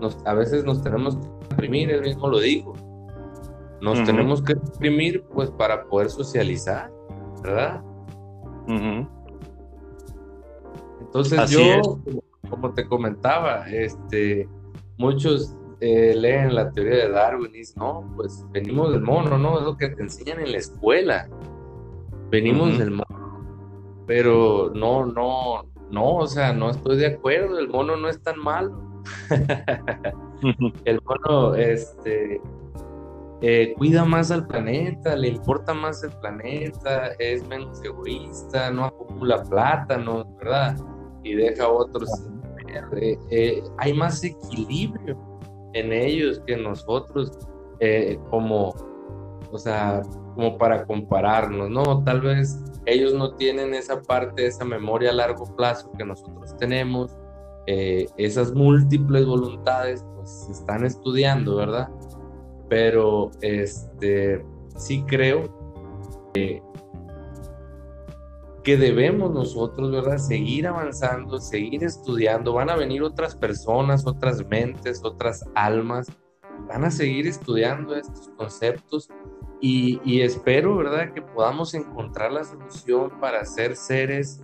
nos, 0.00 0.18
a 0.26 0.34
veces 0.34 0.64
nos 0.64 0.82
tenemos 0.82 1.16
que 1.16 1.28
reprimir, 1.50 1.90
él 1.90 2.02
mismo 2.02 2.28
lo 2.28 2.38
dijo, 2.38 2.74
nos 3.80 4.04
tenemos 4.04 4.42
que 4.42 4.54
reprimir 4.54 5.24
pues 5.32 5.50
para 5.50 5.84
poder 5.84 6.10
socializar, 6.10 6.90
¿verdad? 7.42 7.82
Entonces 11.00 11.50
yo, 11.50 11.98
como, 12.48 12.72
te 12.74 12.86
comentaba, 12.86 13.68
este, 13.70 14.48
muchos 14.98 15.54
eh, 15.80 16.14
leen 16.16 16.54
la 16.54 16.70
teoría 16.70 17.06
de 17.06 17.10
Darwin 17.10 17.50
y 17.54 17.58
dicen, 17.58 17.82
no, 17.82 18.12
pues 18.16 18.44
venimos 18.50 18.92
del 18.92 19.02
mono, 19.02 19.36
¿no? 19.38 19.58
Es 19.58 19.64
lo 19.64 19.76
que 19.76 19.88
te 19.90 20.02
enseñan 20.02 20.40
en 20.40 20.52
la 20.52 20.58
escuela. 20.58 21.28
Venimos 22.30 22.78
del 22.78 22.90
mono. 22.92 24.04
Pero 24.06 24.72
no, 24.74 25.06
no, 25.06 25.64
no, 25.90 26.16
o 26.16 26.26
sea, 26.26 26.52
no 26.52 26.70
estoy 26.70 26.96
de 26.96 27.06
acuerdo, 27.06 27.58
el 27.58 27.68
mono 27.68 27.96
no 27.96 28.08
es 28.08 28.22
tan 28.22 28.38
malo. 28.38 29.02
el 30.84 31.00
mono, 31.04 31.54
este, 31.54 32.40
eh, 33.42 33.74
cuida 33.76 34.04
más 34.04 34.30
al 34.30 34.46
planeta, 34.46 35.14
le 35.14 35.28
importa 35.28 35.74
más 35.74 36.02
el 36.02 36.12
planeta, 36.20 37.08
es 37.18 37.46
menos 37.46 37.82
egoísta, 37.84 38.70
no 38.70 38.86
acumula 38.86 39.42
plátano, 39.42 40.24
¿verdad? 40.38 40.76
Y 41.22 41.34
deja 41.34 41.64
a 41.64 41.68
otros. 41.68 42.08
Eh, 42.96 43.18
eh, 43.30 43.62
hay 43.78 43.92
más 43.92 44.22
equilibrio 44.24 45.16
en 45.78 45.92
ellos 45.92 46.40
que 46.46 46.56
nosotros, 46.56 47.32
como, 48.30 48.74
o 49.50 49.58
sea, 49.58 50.02
como 50.34 50.56
para 50.58 50.86
compararnos, 50.86 51.70
¿no? 51.70 52.02
Tal 52.04 52.20
vez 52.20 52.58
ellos 52.86 53.14
no 53.14 53.34
tienen 53.34 53.74
esa 53.74 54.00
parte, 54.02 54.46
esa 54.46 54.64
memoria 54.64 55.10
a 55.10 55.14
largo 55.14 55.44
plazo 55.56 55.90
que 55.98 56.04
nosotros 56.04 56.56
tenemos, 56.58 57.16
esas 57.66 58.52
múltiples 58.52 59.26
voluntades, 59.26 60.04
pues 60.14 60.30
se 60.46 60.52
están 60.52 60.84
estudiando, 60.84 61.56
¿verdad? 61.56 61.88
pero 62.68 63.30
este, 63.40 64.44
sí 64.76 65.02
creo 65.06 65.44
que, 66.34 66.62
debemos 68.74 69.32
nosotros, 69.32 69.92
¿verdad? 69.92 70.18
Seguir 70.18 70.66
avanzando, 70.66 71.38
seguir 71.38 71.84
estudiando. 71.84 72.52
Van 72.52 72.70
a 72.70 72.76
venir 72.76 73.04
otras 73.04 73.36
personas, 73.36 74.04
otras 74.06 74.44
mentes, 74.48 75.02
otras 75.04 75.44
almas, 75.54 76.08
van 76.66 76.84
a 76.84 76.90
seguir 76.90 77.28
estudiando 77.28 77.94
estos 77.94 78.28
conceptos 78.36 79.08
y, 79.60 80.20
espero, 80.20 80.76
¿verdad? 80.76 81.12
Que 81.12 81.22
podamos 81.22 81.74
encontrar 81.74 82.32
la 82.32 82.44
solución 82.44 83.12
para 83.20 83.44
ser 83.44 83.76
seres 83.76 84.40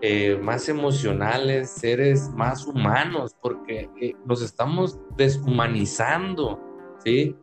eh, 0.00 0.38
más 0.42 0.68
emocionales, 0.68 1.70
seres 1.70 2.30
más 2.30 2.66
humanos, 2.66 3.36
porque 3.40 3.90
eh, 4.00 4.14
nos 4.24 4.40
estamos 4.42 4.98
deshumanizando, 5.16 6.58
¿sí? 7.04 7.36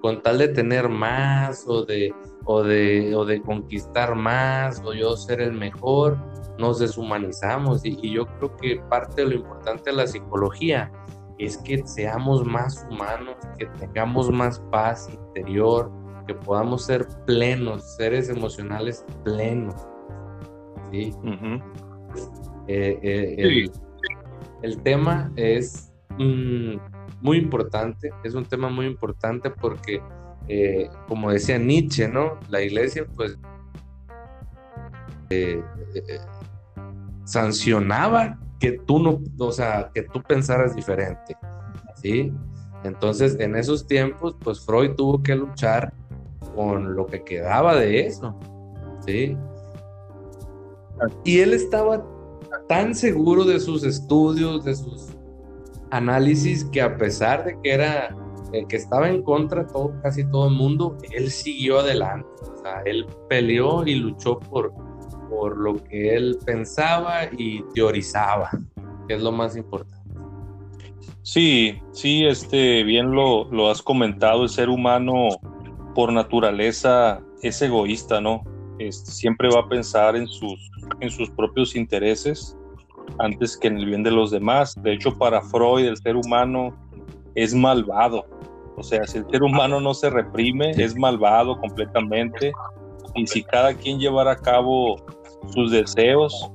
con 0.00 0.22
tal 0.22 0.38
de 0.38 0.48
tener 0.48 0.88
más 0.88 1.64
o 1.66 1.84
de, 1.84 2.14
o 2.46 2.62
de, 2.62 3.14
o 3.14 3.24
de 3.24 3.42
conquistar 3.42 4.14
más 4.14 4.80
o 4.84 4.94
yo 4.94 5.16
ser 5.16 5.40
el 5.40 5.52
mejor, 5.52 6.18
nos 6.58 6.78
deshumanizamos 6.78 7.84
y, 7.84 8.10
yo 8.10 8.26
creo 8.38 8.56
que 8.56 8.80
parte 8.88 9.22
de 9.22 9.28
lo 9.28 9.34
importante 9.34 9.90
de 9.90 9.96
la 9.96 10.06
psicología 10.06 10.90
es 11.38 11.58
que 11.58 11.86
seamos 11.86 12.46
más 12.46 12.86
humanos, 12.90 13.36
que 13.58 13.66
tengamos 13.66 14.30
más 14.30 14.58
paz 14.70 15.10
interior, 15.12 15.90
que 16.26 16.34
podamos 16.34 16.86
ser 16.86 17.06
plenos, 17.26 17.96
seres 17.96 18.30
emocionales 18.30 19.04
plenos. 19.22 19.74
¿sí? 20.90 21.12
Eh, 22.68 22.98
eh, 23.02 23.70
el, 24.62 24.82
tema 24.82 25.30
es... 25.36 25.92
Mm, 26.18 26.76
muy 27.20 27.38
importante, 27.38 28.10
es 28.24 28.34
un 28.34 28.44
tema 28.44 28.68
muy 28.68 28.86
importante 28.86 29.50
porque, 29.50 30.00
eh, 30.48 30.88
como 31.08 31.30
decía 31.30 31.58
Nietzsche, 31.58 32.08
¿no? 32.08 32.38
La 32.48 32.62
iglesia, 32.62 33.06
pues, 33.16 33.36
eh, 35.30 35.62
eh, 35.94 36.18
sancionaba 37.24 38.38
que 38.60 38.72
tú 38.72 38.98
no, 39.00 39.20
o 39.38 39.52
sea, 39.52 39.90
que 39.92 40.02
tú 40.02 40.22
pensaras 40.22 40.74
diferente, 40.76 41.36
¿sí? 42.00 42.32
Entonces, 42.84 43.36
en 43.40 43.56
esos 43.56 43.86
tiempos, 43.86 44.36
pues 44.40 44.64
Freud 44.64 44.92
tuvo 44.92 45.22
que 45.22 45.34
luchar 45.34 45.92
con 46.54 46.94
lo 46.94 47.06
que 47.06 47.24
quedaba 47.24 47.74
de 47.74 48.06
eso, 48.06 48.38
¿sí? 49.04 49.36
Y 51.24 51.40
él 51.40 51.52
estaba 51.52 52.04
tan 52.68 52.94
seguro 52.94 53.44
de 53.44 53.60
sus 53.60 53.82
estudios, 53.84 54.64
de 54.64 54.76
sus 54.76 55.08
análisis 55.90 56.64
que 56.64 56.80
a 56.80 56.96
pesar 56.96 57.44
de 57.44 57.58
que 57.62 57.72
era 57.72 58.16
que 58.68 58.76
estaba 58.76 59.08
en 59.08 59.22
contra 59.22 59.66
todo, 59.66 59.92
casi 60.02 60.28
todo 60.30 60.48
el 60.48 60.54
mundo, 60.54 60.96
él 61.12 61.30
siguió 61.30 61.80
adelante. 61.80 62.28
O 62.42 62.56
sea, 62.62 62.82
él 62.84 63.06
peleó 63.28 63.86
y 63.86 63.96
luchó 63.96 64.38
por, 64.38 64.72
por 65.28 65.56
lo 65.56 65.82
que 65.84 66.14
él 66.14 66.38
pensaba 66.44 67.24
y 67.36 67.62
teorizaba, 67.74 68.50
que 69.06 69.14
es 69.14 69.22
lo 69.22 69.32
más 69.32 69.56
importante. 69.56 69.96
Sí, 71.22 71.80
sí, 71.92 72.24
este, 72.24 72.84
bien 72.84 73.10
lo, 73.10 73.44
lo 73.50 73.68
has 73.68 73.82
comentado, 73.82 74.44
el 74.44 74.48
ser 74.48 74.68
humano 74.68 75.28
por 75.94 76.12
naturaleza 76.12 77.20
es 77.42 77.60
egoísta, 77.60 78.20
¿no? 78.20 78.44
Este, 78.78 79.10
siempre 79.10 79.48
va 79.48 79.60
a 79.60 79.68
pensar 79.68 80.14
en 80.14 80.28
sus, 80.28 80.70
en 81.00 81.10
sus 81.10 81.30
propios 81.30 81.74
intereses 81.74 82.56
antes 83.18 83.56
que 83.56 83.68
en 83.68 83.78
el 83.78 83.86
bien 83.86 84.02
de 84.02 84.10
los 84.10 84.30
demás. 84.30 84.80
De 84.82 84.92
hecho, 84.92 85.16
para 85.16 85.42
Freud 85.42 85.86
el 85.86 85.96
ser 85.96 86.16
humano 86.16 86.74
es 87.36 87.54
malvado. 87.54 88.24
O 88.76 88.82
sea, 88.82 89.06
si 89.06 89.18
el 89.18 89.26
ser 89.30 89.42
humano 89.42 89.80
no 89.80 89.94
se 89.94 90.10
reprime, 90.10 90.72
es 90.72 90.96
malvado 90.96 91.58
completamente. 91.60 92.52
Y 93.14 93.26
si 93.26 93.42
cada 93.42 93.72
quien 93.72 93.98
llevara 93.98 94.32
a 94.32 94.36
cabo 94.36 94.96
sus 95.54 95.70
deseos, 95.70 96.50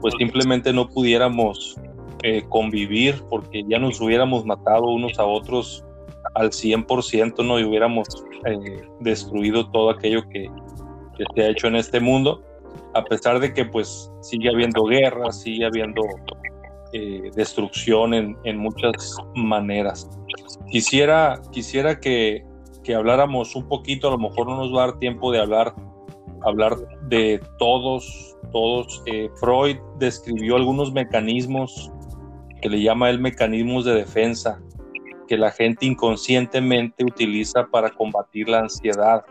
pues 0.00 0.14
simplemente 0.18 0.72
no 0.72 0.88
pudiéramos 0.88 1.76
eh, 2.22 2.44
convivir 2.48 3.22
porque 3.28 3.62
ya 3.68 3.78
nos 3.78 4.00
hubiéramos 4.00 4.44
matado 4.46 4.84
unos 4.84 5.18
a 5.18 5.24
otros 5.24 5.84
al 6.34 6.50
100%, 6.50 7.44
¿no? 7.44 7.58
Y 7.58 7.64
hubiéramos 7.64 8.06
eh, 8.46 8.82
destruido 9.00 9.70
todo 9.70 9.90
aquello 9.90 10.22
que, 10.30 10.48
se 11.34 11.42
ha 11.42 11.48
hecho 11.48 11.66
en 11.66 11.76
este 11.76 11.98
mundo, 11.98 12.42
a 12.94 13.02
pesar 13.02 13.40
de 13.40 13.54
que 13.54 13.64
pues 13.64 14.12
sigue 14.20 14.50
habiendo 14.50 14.84
guerras, 14.84 15.40
sigue 15.40 15.64
habiendo 15.64 16.02
eh, 16.92 17.30
destrucción 17.34 18.14
en, 18.14 18.36
en, 18.44 18.58
muchas 18.58 19.16
maneras. 19.34 20.08
Quisiera, 20.70 21.40
quisiera 21.52 22.00
que, 22.00 22.44
que, 22.82 22.94
habláramos 22.94 23.54
un 23.56 23.68
poquito, 23.68 24.08
a 24.08 24.12
lo 24.12 24.18
mejor 24.18 24.46
no 24.46 24.56
nos 24.56 24.74
va 24.74 24.84
a 24.84 24.86
dar 24.88 24.98
tiempo 24.98 25.32
de 25.32 25.40
hablar, 25.40 25.74
hablar 26.42 26.76
de 27.08 27.40
todos, 27.58 28.36
todos. 28.52 29.02
Freud 29.40 29.76
describió 29.98 30.56
algunos 30.56 30.92
mecanismos 30.92 31.90
que 32.62 32.68
le 32.68 32.82
llama 32.82 33.10
el 33.10 33.20
mecanismos 33.20 33.84
de 33.84 33.94
defensa 33.94 34.60
que 35.26 35.36
la 35.36 35.50
gente 35.50 35.86
inconscientemente 35.86 37.04
utiliza 37.04 37.66
para 37.66 37.90
combatir 37.90 38.48
la 38.48 38.60
ansiedad. 38.60 39.24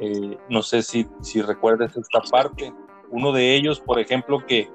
Eh, 0.00 0.36
no 0.48 0.62
sé 0.62 0.82
si, 0.82 1.06
si 1.20 1.42
recuerdas 1.42 1.96
esta 1.96 2.20
parte. 2.30 2.72
Uno 3.10 3.32
de 3.32 3.54
ellos, 3.54 3.80
por 3.80 4.00
ejemplo, 4.00 4.44
que, 4.46 4.68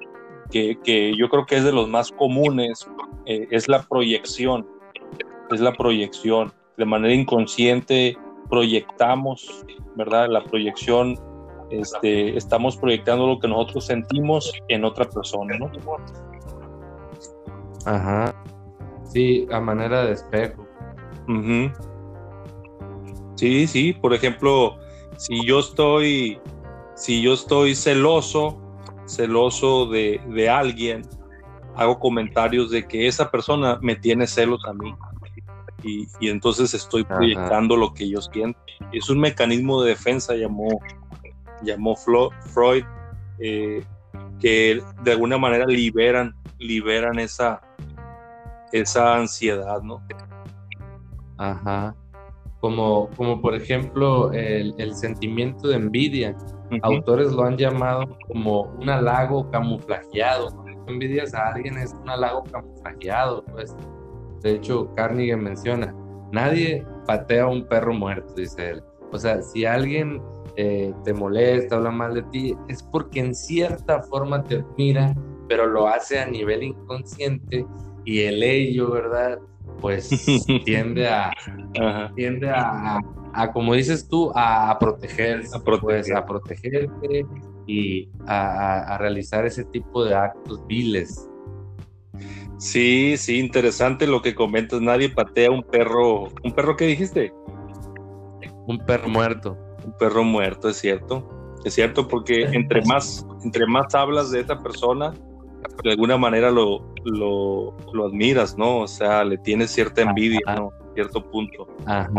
que, 0.50 1.14
yo 1.16 1.28
creo 1.28 1.46
que 1.46 1.56
es 1.56 1.64
de 1.64 1.72
los 1.72 1.88
más 1.88 2.10
comunes, 2.12 2.88
eh, 3.26 3.46
es 3.50 3.68
la 3.68 3.82
proyección. 3.82 4.66
Es 5.50 5.60
la 5.60 5.72
proyección. 5.72 6.52
De 6.76 6.84
manera 6.84 7.14
inconsciente 7.14 8.16
proyectamos, 8.48 9.64
¿verdad? 9.96 10.28
La 10.28 10.42
proyección, 10.42 11.18
este, 11.70 12.36
estamos 12.36 12.76
proyectando 12.76 13.26
lo 13.26 13.38
que 13.38 13.48
nosotros 13.48 13.86
sentimos 13.86 14.52
en 14.68 14.84
otra 14.84 15.08
persona, 15.08 15.56
¿no? 15.58 15.70
Ajá. 17.86 18.34
Sí, 19.04 19.46
a 19.50 19.60
manera 19.60 20.04
de 20.04 20.12
espejo. 20.12 20.66
Sí, 23.36 23.66
sí, 23.66 23.92
por 23.92 24.12
ejemplo, 24.12 24.76
si 25.16 25.46
yo 25.46 25.60
estoy, 25.60 26.38
si 26.94 27.22
yo 27.22 27.34
estoy 27.34 27.74
celoso, 27.74 28.59
celoso 29.10 29.86
de, 29.86 30.20
de 30.28 30.48
alguien, 30.48 31.02
hago 31.76 31.98
comentarios 31.98 32.70
de 32.70 32.86
que 32.86 33.06
esa 33.06 33.30
persona 33.30 33.78
me 33.82 33.96
tiene 33.96 34.26
celos 34.26 34.64
a 34.66 34.72
mí. 34.72 34.94
Y, 35.82 36.06
y 36.20 36.28
entonces 36.28 36.74
estoy 36.74 37.04
proyectando 37.04 37.76
lo 37.76 37.94
que 37.94 38.08
yo 38.08 38.20
siento. 38.20 38.60
Es 38.92 39.08
un 39.08 39.18
mecanismo 39.18 39.82
de 39.82 39.90
defensa, 39.90 40.34
llamó, 40.34 40.80
llamó 41.62 41.96
Freud, 41.96 42.84
eh, 43.38 43.82
que 44.38 44.82
de 45.02 45.12
alguna 45.12 45.38
manera 45.38 45.66
liberan, 45.66 46.34
liberan 46.58 47.18
esa, 47.18 47.60
esa 48.72 49.16
ansiedad, 49.16 49.80
¿no? 49.82 50.02
Ajá. 51.38 51.94
Como, 52.60 53.08
como 53.16 53.40
por 53.40 53.54
ejemplo 53.54 54.32
el, 54.32 54.94
sentimiento 54.94 55.68
de 55.68 55.76
envidia. 55.76 56.36
Autores 56.82 57.32
lo 57.32 57.44
han 57.44 57.56
llamado 57.56 58.18
como 58.28 58.62
un 58.78 58.88
halago 58.88 59.50
camuflajeado. 59.50 60.50
Cuando 60.50 60.92
envidias 60.92 61.34
a 61.34 61.48
alguien 61.48 61.78
es 61.78 61.94
un 61.94 62.10
halago 62.10 62.44
camuflajeado. 62.44 63.44
Pues. 63.46 63.74
De 64.42 64.52
hecho, 64.52 64.92
Carnegie 64.94 65.36
menciona, 65.36 65.94
nadie 66.32 66.86
patea 67.06 67.44
a 67.44 67.48
un 67.48 67.66
perro 67.66 67.92
muerto, 67.92 68.34
dice 68.34 68.70
él. 68.70 68.82
O 69.12 69.18
sea, 69.18 69.42
si 69.42 69.64
alguien 69.64 70.22
eh, 70.56 70.94
te 71.04 71.12
molesta, 71.12 71.76
habla 71.76 71.90
mal 71.90 72.14
de 72.14 72.22
ti, 72.24 72.56
es 72.68 72.82
porque 72.82 73.20
en 73.20 73.34
cierta 73.34 74.02
forma 74.04 74.42
te 74.44 74.56
admira, 74.56 75.14
pero 75.48 75.66
lo 75.66 75.88
hace 75.88 76.18
a 76.20 76.26
nivel 76.26 76.62
inconsciente 76.62 77.66
y 78.04 78.20
el 78.20 78.42
ello, 78.42 78.90
¿verdad? 78.90 79.38
Pues 79.80 80.08
tiende 80.64 81.08
a, 81.08 81.32
tiende 82.14 82.50
a, 82.50 83.00
como 83.52 83.74
dices 83.74 84.08
tú, 84.08 84.32
a, 84.34 84.76
protegerse, 84.78 85.56
a, 85.56 85.60
pues, 85.60 86.10
a 86.14 86.24
protegerte 86.24 87.26
y 87.66 88.08
a, 88.26 88.98
realizar 88.98 89.46
ese 89.46 89.64
tipo 89.64 90.04
de 90.04 90.14
actos 90.14 90.66
viles. 90.66 91.28
Sí, 92.58 93.14
sí, 93.16 93.38
interesante 93.38 94.06
lo 94.06 94.20
que 94.20 94.34
comentas. 94.34 94.80
Nadie 94.82 95.08
patea 95.08 95.50
un 95.50 95.62
perro. 95.62 96.24
¿Un 96.44 96.52
perro 96.54 96.76
qué 96.76 96.86
dijiste? 96.86 97.32
Un 98.66 98.78
perro 98.86 99.08
muerto. 99.08 99.56
Un 99.84 99.96
perro 99.96 100.24
muerto, 100.24 100.68
es 100.68 100.76
cierto. 100.76 101.56
Es 101.64 101.74
cierto, 101.74 102.06
porque 102.06 102.42
entre 102.52 102.82
más, 102.84 103.26
entre 103.42 103.66
más 103.66 103.94
hablas 103.94 104.30
de 104.30 104.40
esa 104.40 104.58
persona, 104.58 105.14
de 105.82 105.90
alguna 105.90 106.16
manera 106.16 106.50
lo, 106.50 106.84
lo, 107.04 107.74
admiras, 108.06 108.56
¿no? 108.56 108.80
O 108.80 108.88
sea, 108.88 109.24
le 109.24 109.38
tienes 109.38 109.70
cierta 109.70 110.02
envidia, 110.02 110.40
¿no? 110.56 110.72
Cierto 110.94 111.22
punto. 111.30 111.68
Ajá. 111.86 112.10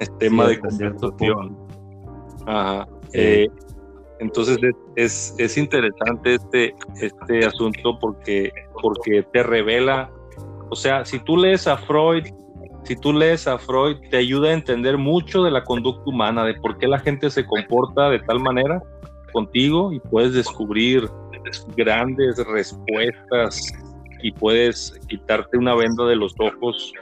Es 0.00 0.16
tema 0.18 0.46
de 0.46 0.58
conversación. 0.58 1.56
Ajá. 2.46 2.86
Eh, 3.12 3.48
entonces 4.20 4.58
es, 4.96 5.34
es, 5.38 5.58
interesante 5.58 6.34
este, 6.34 6.74
este 7.00 7.46
asunto 7.46 7.98
porque, 7.98 8.52
porque 8.80 9.22
te 9.32 9.42
revela, 9.42 10.10
o 10.70 10.76
sea, 10.76 11.04
si 11.04 11.18
tú 11.18 11.36
lees 11.36 11.66
a 11.66 11.76
Freud, 11.76 12.24
si 12.84 12.96
tú 12.96 13.12
lees 13.12 13.46
a 13.48 13.58
Freud, 13.58 13.96
te 14.10 14.18
ayuda 14.18 14.48
a 14.48 14.52
entender 14.52 14.98
mucho 14.98 15.42
de 15.42 15.50
la 15.50 15.64
conducta 15.64 16.02
humana, 16.06 16.44
de 16.44 16.54
por 16.54 16.78
qué 16.78 16.86
la 16.86 16.98
gente 16.98 17.30
se 17.30 17.44
comporta 17.44 18.10
de 18.10 18.20
tal 18.20 18.40
manera 18.40 18.82
contigo 19.32 19.92
y 19.92 20.00
puedes 20.00 20.32
descubrir 20.32 21.08
grandes 21.76 22.36
respuestas 22.46 23.72
y 24.22 24.32
puedes 24.32 24.98
quitarte 25.06 25.58
una 25.58 25.74
venda 25.74 26.04
de 26.06 26.16
los 26.16 26.34
ojos 26.38 26.92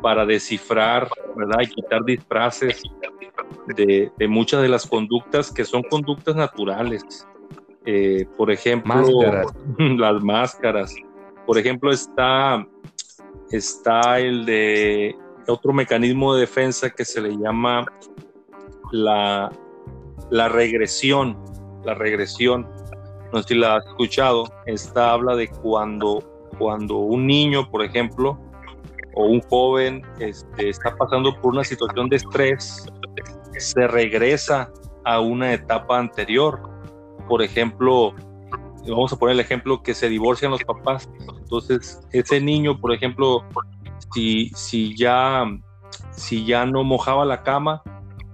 para 0.00 0.26
descifrar, 0.26 1.08
¿verdad? 1.36 1.60
Y 1.62 1.66
quitar 1.66 2.04
disfraces 2.04 2.82
de, 3.76 4.10
muchas 4.28 4.62
de 4.62 4.68
las 4.68 4.86
conductas 4.86 5.50
que 5.50 5.64
son 5.64 5.82
conductas 5.82 6.34
naturales. 6.34 7.26
Eh, 7.84 8.26
por 8.36 8.50
ejemplo, 8.50 8.94
las 9.78 10.22
máscaras. 10.22 10.94
Por 11.46 11.58
ejemplo, 11.58 11.92
está, 11.92 12.66
está 13.50 14.18
el 14.18 14.44
de 14.46 15.16
otro 15.48 15.72
mecanismo 15.72 16.34
de 16.34 16.42
defensa 16.42 16.90
que 16.90 17.04
se 17.04 17.20
le 17.20 17.36
llama 17.36 17.84
la, 18.92 19.50
la 20.30 20.48
regresión. 20.48 21.36
La 21.84 21.94
regresión 21.94 22.68
no 23.32 23.42
sé 23.42 23.48
si 23.48 23.54
la 23.54 23.76
has 23.76 23.86
escuchado, 23.86 24.44
esta 24.66 25.12
habla 25.12 25.34
de 25.34 25.48
cuando, 25.48 26.22
cuando 26.58 26.98
un 26.98 27.26
niño, 27.26 27.70
por 27.70 27.82
ejemplo, 27.82 28.38
o 29.14 29.24
un 29.24 29.40
joven 29.42 30.02
este, 30.18 30.68
está 30.68 30.94
pasando 30.96 31.34
por 31.40 31.52
una 31.52 31.64
situación 31.64 32.08
de 32.08 32.16
estrés, 32.16 32.86
se 33.58 33.86
regresa 33.86 34.70
a 35.04 35.20
una 35.20 35.52
etapa 35.52 35.98
anterior. 35.98 36.60
Por 37.28 37.42
ejemplo, 37.42 38.14
vamos 38.86 39.12
a 39.12 39.16
poner 39.16 39.34
el 39.34 39.40
ejemplo 39.40 39.82
que 39.82 39.94
se 39.94 40.08
divorcian 40.08 40.50
los 40.50 40.64
papás. 40.64 41.08
Entonces, 41.38 42.00
ese 42.12 42.40
niño, 42.40 42.78
por 42.78 42.92
ejemplo, 42.92 43.44
si, 44.14 44.50
si, 44.54 44.96
ya, 44.96 45.44
si 46.10 46.44
ya 46.44 46.66
no 46.66 46.84
mojaba 46.84 47.24
la 47.24 47.42
cama, 47.42 47.82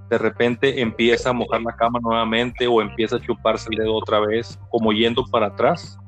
de 0.09 0.19
repente 0.19 0.81
empieza 0.81 1.31
a 1.31 1.33
mojar 1.33 1.63
la 1.63 1.77
cama 1.77 1.99
nuevamente 2.01 2.67
o 2.67 2.81
empieza 2.81 3.17
a 3.17 3.21
chuparse 3.21 3.69
el 3.73 3.79
dedo 3.79 3.95
otra 3.95 4.21
vez, 4.21 4.59
como 4.71 4.93
yendo 4.93 5.25
para 5.27 5.47
atrás, 5.47 5.99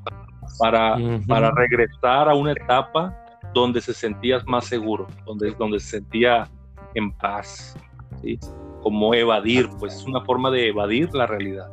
para, 0.59 0.97
para 1.29 1.51
regresar 1.51 2.29
a 2.29 2.35
una 2.35 2.53
etapa 2.53 3.17
donde 3.55 3.81
se 3.81 3.93
sentía 3.93 4.41
más 4.47 4.67
seguro, 4.67 5.07
donde, 5.27 5.53
donde 5.53 5.81
se 5.81 5.99
sentía 5.99 6.49
en 6.95 7.13
paz, 7.13 7.77
¿sí? 8.23 8.39
como 8.83 9.15
evadir, 9.15 9.69
pues 9.79 9.95
es 9.95 10.05
una 10.05 10.23
forma 10.25 10.51
de 10.51 10.69
evadir 10.69 11.13
la 11.15 11.27
realidad. 11.27 11.71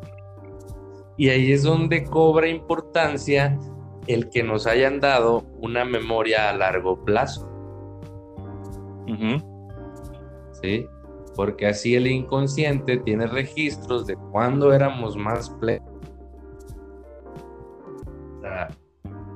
Y 1.17 1.29
ahí 1.29 1.51
es 1.51 1.63
donde 1.63 2.03
cobra 2.03 2.47
importancia 2.47 3.57
el 4.07 4.29
que 4.29 4.43
nos 4.43 4.67
hayan 4.67 4.99
dado 4.99 5.45
una 5.59 5.83
memoria 5.83 6.49
a 6.49 6.53
largo 6.53 7.03
plazo. 7.03 7.49
¿Sí? 10.61 10.85
Porque 11.37 11.67
así 11.67 11.93
el 11.93 12.07
inconsciente 12.07 12.97
tiene 12.97 13.27
registros 13.27 14.07
de 14.07 14.15
cuando 14.31 14.73
éramos 14.73 15.15
más 15.15 15.51
plenos. 15.51 15.87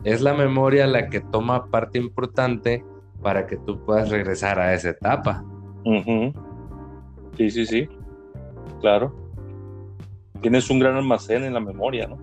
es 0.04 0.20
la 0.22 0.34
memoria 0.34 0.88
la 0.88 1.10
que 1.10 1.20
toma 1.20 1.68
parte 1.68 2.00
importante 2.00 2.84
para 3.22 3.46
que 3.46 3.56
tú 3.56 3.86
puedas 3.86 4.10
regresar 4.10 4.60
a 4.60 4.74
esa 4.74 4.90
etapa. 4.90 5.46
Sí, 7.38 7.52
sí, 7.52 7.68
sí, 7.68 7.88
claro. 8.80 9.16
Tienes 10.42 10.72
un 10.72 10.80
gran 10.80 10.96
almacén 10.96 11.44
en 11.44 11.54
la 11.54 11.60
memoria, 11.60 12.08
¿no? 12.08 12.18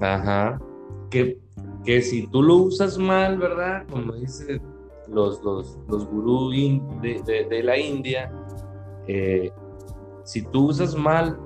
Ajá. 0.00 0.60
Que, 1.10 1.40
que 1.84 2.02
si 2.02 2.28
tú 2.28 2.40
lo 2.40 2.54
usas 2.54 2.98
mal, 2.98 3.36
¿verdad? 3.36 3.84
Como 3.90 4.12
dicen 4.12 4.62
los, 5.10 5.42
los, 5.42 5.78
los 5.88 6.06
gurús 6.06 6.54
de, 7.02 7.62
la 7.62 7.78
India, 7.78 8.32
eh, 9.06 9.50
si 10.24 10.42
tú 10.42 10.68
usas 10.68 10.94
mal 10.94 11.38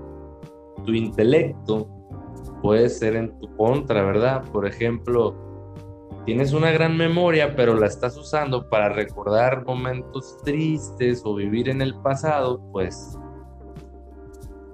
tu 0.85 0.92
intelecto, 0.92 1.88
puede 2.62 2.88
ser 2.88 3.16
en 3.16 3.38
tu 3.38 3.55
contra, 3.57 4.03
¿verdad? 4.05 4.44
Por 4.53 4.66
ejemplo, 4.66 5.35
tienes 6.24 6.53
una 6.53 6.70
gran 6.70 6.96
memoria, 6.96 7.55
pero 7.55 7.74
la 7.74 7.87
estás 7.87 8.16
usando 8.16 8.68
para 8.68 8.88
recordar 8.90 9.64
momentos 9.64 10.38
tristes 10.44 11.22
o 11.24 11.35
vivir 11.35 11.68
en 11.68 11.83
el 11.83 11.94
pasado, 11.96 12.61
pues 12.72 13.18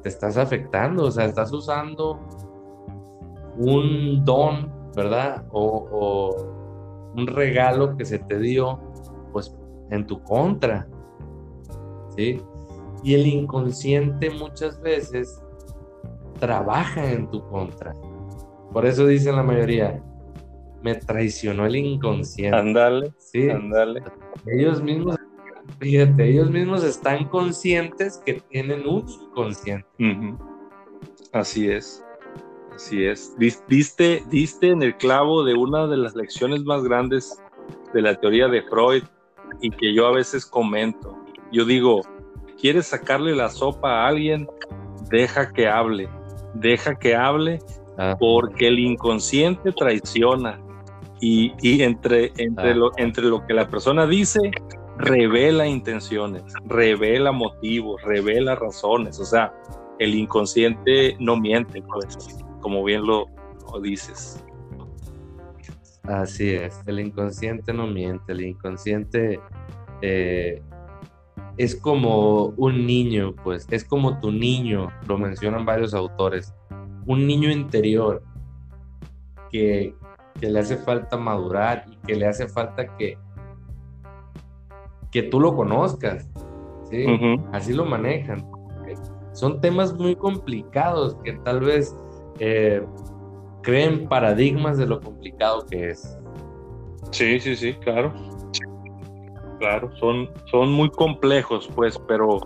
te 0.03 0.09
estás 0.09 0.37
afectando, 0.37 1.05
o 1.05 1.11
sea, 1.11 1.27
estás 1.27 1.53
usando 1.53 2.19
un 3.57 4.25
don, 4.25 4.73
¿verdad? 4.95 5.45
O, 5.51 6.60
un 7.15 7.27
regalo 7.27 7.97
que 7.97 8.05
se 8.05 8.19
te 8.19 8.39
dio, 8.39 8.79
pues 9.33 9.55
en 9.91 10.07
tu 10.07 10.23
contra, 10.23 10.87
¿sí? 12.17 12.41
Y 13.03 13.15
el 13.15 13.27
inconsciente 13.27 14.31
muchas 14.31 14.81
veces 14.81 15.43
trabaja 16.39 17.11
en 17.11 17.29
tu 17.31 17.47
contra. 17.49 17.95
Por 18.73 18.87
eso 18.87 19.07
dicen 19.07 19.37
la 19.37 19.43
mayoría, 19.43 20.03
me 20.83 20.95
traicionó 20.95 21.67
el 21.67 21.77
inconsciente. 21.77 22.57
Andale, 22.57 23.13
sí. 23.19 23.51
Andale. 23.51 24.03
Ellos 24.47 24.83
mismos, 24.83 25.17
fíjate, 25.79 26.31
ellos 26.31 26.51
mismos 26.51 26.85
están 26.85 27.29
conscientes 27.29 28.19
que 28.25 28.35
tienen 28.49 28.87
un 28.87 29.07
inconsciente. 29.09 29.87
Así 31.33 31.71
es. 31.71 32.05
Así 32.81 33.05
es. 33.05 33.37
Diste, 33.69 34.25
diste 34.31 34.71
en 34.71 34.83
el 34.83 34.97
clavo 34.97 35.45
de 35.45 35.53
una 35.53 35.87
de 35.87 35.99
las 35.99 36.17
lecciones 36.17 36.65
más 36.65 36.83
grandes 36.83 37.39
de 37.93 38.01
la 38.01 38.15
teoría 38.15 38.49
de 38.49 38.63
Freud 38.63 39.03
y 39.61 39.71
que 39.71 39.93
yo 39.93 40.07
a 40.07 40.13
veces 40.13 40.47
comento. 40.47 41.15
Yo 41.53 41.67
digo, 41.67 42.01
¿quieres 42.59 42.87
sacarle 42.87 43.37
la 43.37 43.51
sopa 43.51 43.91
a 43.91 44.09
alguien? 44.09 44.49
Deja 45.11 45.53
que 45.53 45.69
hable. 45.69 46.09
Deja 46.55 46.99
que 46.99 47.15
hable 47.15 47.59
ah. 47.99 48.17
porque 48.19 48.69
el 48.69 48.79
inconsciente 48.79 49.73
traiciona. 49.73 50.59
Y, 51.21 51.53
entre, 51.83 52.33
entre, 52.39 52.71
ah. 52.71 52.75
lo, 52.75 52.93
entre 52.97 53.25
lo 53.27 53.47
que 53.47 53.53
la 53.53 53.69
persona 53.69 54.07
dice, 54.07 54.41
revela 54.97 55.67
intenciones, 55.67 56.45
revela 56.65 57.31
motivos, 57.31 58.01
revela 58.05 58.55
razones. 58.55 59.21
O 59.21 59.27
sea, 59.27 59.53
el 59.99 60.15
inconsciente 60.15 61.15
no 61.21 61.37
miente, 61.37 61.83
pues 61.83 62.41
como 62.61 62.85
bien 62.85 63.07
lo, 63.07 63.27
dices. 63.83 64.45
Así 66.05 66.51
es, 66.51 66.81
el 66.87 67.01
inconsciente 67.01 67.73
no 67.73 67.87
miente, 67.87 68.33
el 68.33 68.41
inconsciente 68.41 69.39
eh, 70.03 70.63
es 71.57 71.77
como 71.77 72.47
un 72.57 72.87
niño, 72.87 73.35
pues, 73.45 73.67
es 73.71 73.85
como 73.85 74.19
tu 74.19 74.33
niño, 74.33 74.89
lo 75.07 75.19
mencionan 75.19 75.65
varios 75.65 75.95
autores, 75.95 76.55
un 77.07 77.27
niño 77.27 77.51
interior 77.51 78.23
que, 79.51 79.95
le 80.41 80.59
hace 80.59 80.79
falta 80.79 81.19
madurar 81.19 81.85
y 81.91 81.97
que 82.07 82.15
le 82.15 82.27
hace 82.27 82.49
falta 82.49 82.97
que, 82.97 83.19
que 85.11 85.25
tú 85.25 85.39
lo 85.39 85.55
conozcas, 85.55 86.31
¿sí? 86.89 87.05
Así 87.53 87.75
lo 87.75 87.85
manejan. 87.85 88.51
Son 89.33 89.61
temas 89.61 89.93
muy 89.93 90.17
complicados 90.17 91.17
que 91.23 91.35
tal 91.35 91.61
vez 91.61 91.95
eh, 92.41 92.83
creen 93.63 94.09
paradigmas 94.09 94.79
de 94.79 94.87
lo 94.87 95.01
complicado 95.01 95.65
que 95.67 95.91
es. 95.91 96.19
Sí, 97.11 97.39
sí, 97.39 97.55
sí, 97.55 97.75
claro. 97.75 98.13
Claro, 99.59 99.95
son, 99.99 100.31
son 100.51 100.73
muy 100.73 100.91
complejos, 100.91 101.69
pues, 101.75 101.99
pero 102.09 102.41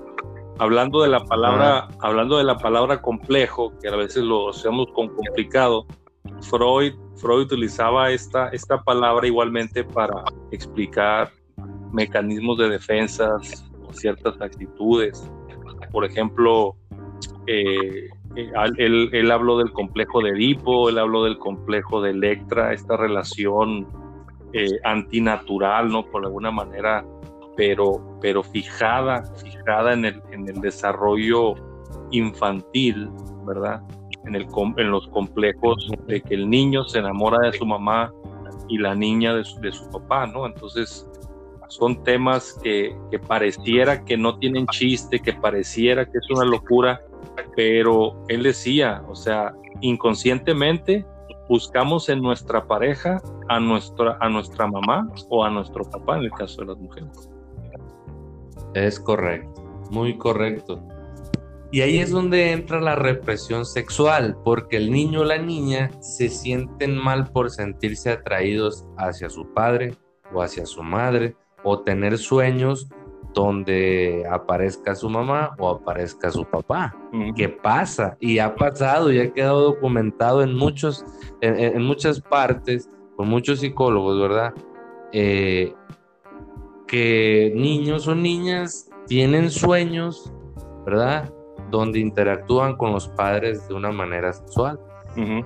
hablando 0.59 1.01
de 1.03 1.09
la 1.09 1.21
palabra, 1.21 1.89
hablando 2.01 2.39
de 2.39 2.45
la 2.45 2.59
palabra 2.59 3.01
complejo, 3.01 3.73
que 3.81 3.89
a 3.89 3.97
veces 3.97 4.25
lo 4.25 4.51
hacemos 4.51 4.89
con 4.95 5.09
complicado, 5.09 5.87
Freud, 6.41 6.95
Freud 7.17 7.43
utilizaba 7.43 8.11
esta, 8.11 8.49
esta 8.49 8.83
palabra 8.83 9.27
igualmente 9.27 9.85
para 9.85 10.25
explicar 10.51 11.31
mecanismos 11.93 12.59
de 12.59 12.71
defensas 12.71 13.71
o 13.87 13.93
ciertas 13.93 14.41
actitudes. 14.41 15.31
Por 15.93 16.05
ejemplo, 16.05 16.75
eh, 17.47 18.09
eh, 18.37 18.53
él, 18.79 19.31
habló 19.31 19.59
del 19.59 19.73
complejo 19.73 20.21
de 20.21 20.31
Edipo, 20.31 20.89
él 20.89 20.99
habló 20.99 21.25
del 21.25 21.39
complejo 21.39 22.01
de 22.01 22.11
Electra, 22.11 22.73
esta 22.73 22.97
relación 22.97 23.87
eh, 24.53 24.79
antinatural, 24.85 25.91
¿no? 25.91 26.05
Por 26.05 26.25
alguna 26.25 26.51
manera, 26.51 27.05
pero, 27.57 28.19
pero 28.21 28.43
fijada, 28.43 29.23
fijada 29.37 29.93
en 29.93 30.05
el, 30.07 30.23
en 30.33 30.49
el 30.49 30.61
desarrollo 30.61 31.55
infantil, 32.11 33.09
¿verdad? 33.47 33.83
En, 34.25 34.35
el, 34.35 34.47
en 34.77 34.91
los 34.91 35.07
complejos 35.09 35.91
de 36.07 36.21
que 36.21 36.35
el 36.35 36.49
niño 36.49 36.85
se 36.85 36.99
enamora 36.99 37.39
de 37.47 37.57
su 37.57 37.67
mamá 37.67 38.13
y 38.69 38.79
la 38.79 38.95
niña 38.95 39.35
de 39.35 39.45
su, 39.45 39.61
de 39.61 39.73
su 39.73 39.89
papá, 39.91 40.27
¿no? 40.27 40.47
Entonces, 40.47 41.07
son 41.75 42.05
temas 42.05 42.57
que, 42.63 42.97
pareciera 43.27 44.05
que 44.05 44.17
no 44.17 44.39
tienen 44.39 44.65
chiste, 44.69 45.19
que 45.19 45.33
pareciera 45.33 46.05
que 46.05 46.19
es 46.19 46.31
una 46.31 46.45
locura, 46.45 47.01
pero 47.57 48.25
él 48.29 48.45
decía, 48.45 49.03
o 49.09 49.17
sea, 49.17 49.53
inconscientemente 49.81 51.05
buscamos 51.49 52.09
en 52.09 52.23
nuestra 52.23 52.65
pareja 52.69 53.21
a 53.49 53.59
nuestra, 53.59 54.17
a 54.21 54.29
nuestra 54.29 54.69
mamá 54.69 55.11
o 55.29 55.45
a 55.45 55.51
nuestro 55.51 55.83
papá 55.91 56.19
en 56.19 56.25
el 56.25 56.31
caso 56.31 56.61
de 56.61 56.69
las 56.69 56.79
mujeres. 56.79 57.29
Es 58.75 59.01
correcto, 59.01 59.61
muy 59.91 60.17
correcto. 60.17 60.81
Y 61.73 61.81
ahí 61.81 61.99
es 61.99 62.13
donde 62.13 62.53
entra 62.53 62.81
la 62.81 62.95
represión 62.95 63.67
sexual, 63.67 64.37
porque 64.45 64.77
el 64.77 64.93
niño 64.93 65.23
o 65.23 65.25
la 65.25 65.39
niña 65.39 65.91
se 66.01 66.29
sienten 66.29 66.97
mal 66.97 67.33
por 67.33 67.51
sentirse 67.51 68.13
atraídos 68.13 68.87
hacia 68.97 69.29
su 69.29 69.53
padre 69.53 69.97
o 70.33 70.41
hacia 70.41 70.67
su 70.67 70.85
madre 70.85 71.35
o 71.65 71.81
tener 71.81 72.19
sueños 72.19 72.89
donde 73.35 74.25
aparezca 74.31 74.95
su 74.95 75.11
mamá 75.11 75.55
o 75.59 75.69
aparezca 75.69 76.31
su 76.31 76.45
papá. 76.45 76.97
¿Qué 77.37 77.49
pasa? 77.49 78.17
Y 78.21 78.39
ha 78.39 78.55
pasado 78.55 79.13
y 79.13 79.19
ha 79.19 79.33
quedado 79.33 79.61
documentado 79.61 80.43
en, 80.43 80.55
muchos, 80.55 81.05
en, 81.41 81.83
muchas 81.83 82.21
partes, 82.21 82.89
con 83.17 83.29
muchos 83.29 83.61
psicólogos, 83.61 84.21
¿verdad? 84.21 84.55
Eh, 85.13 85.75
que 86.87 87.53
niños 87.57 88.07
o 88.07 88.15
niñas 88.15 88.89
tienen 89.07 89.51
sueños, 89.51 90.33
¿verdad? 90.87 91.33
Donde 91.71 91.99
interactúan 91.99 92.77
con 92.77 92.93
los 92.93 93.09
padres 93.09 93.67
de 93.69 93.75
una 93.75 93.91
manera 93.91 94.33
sexual. 94.33 94.79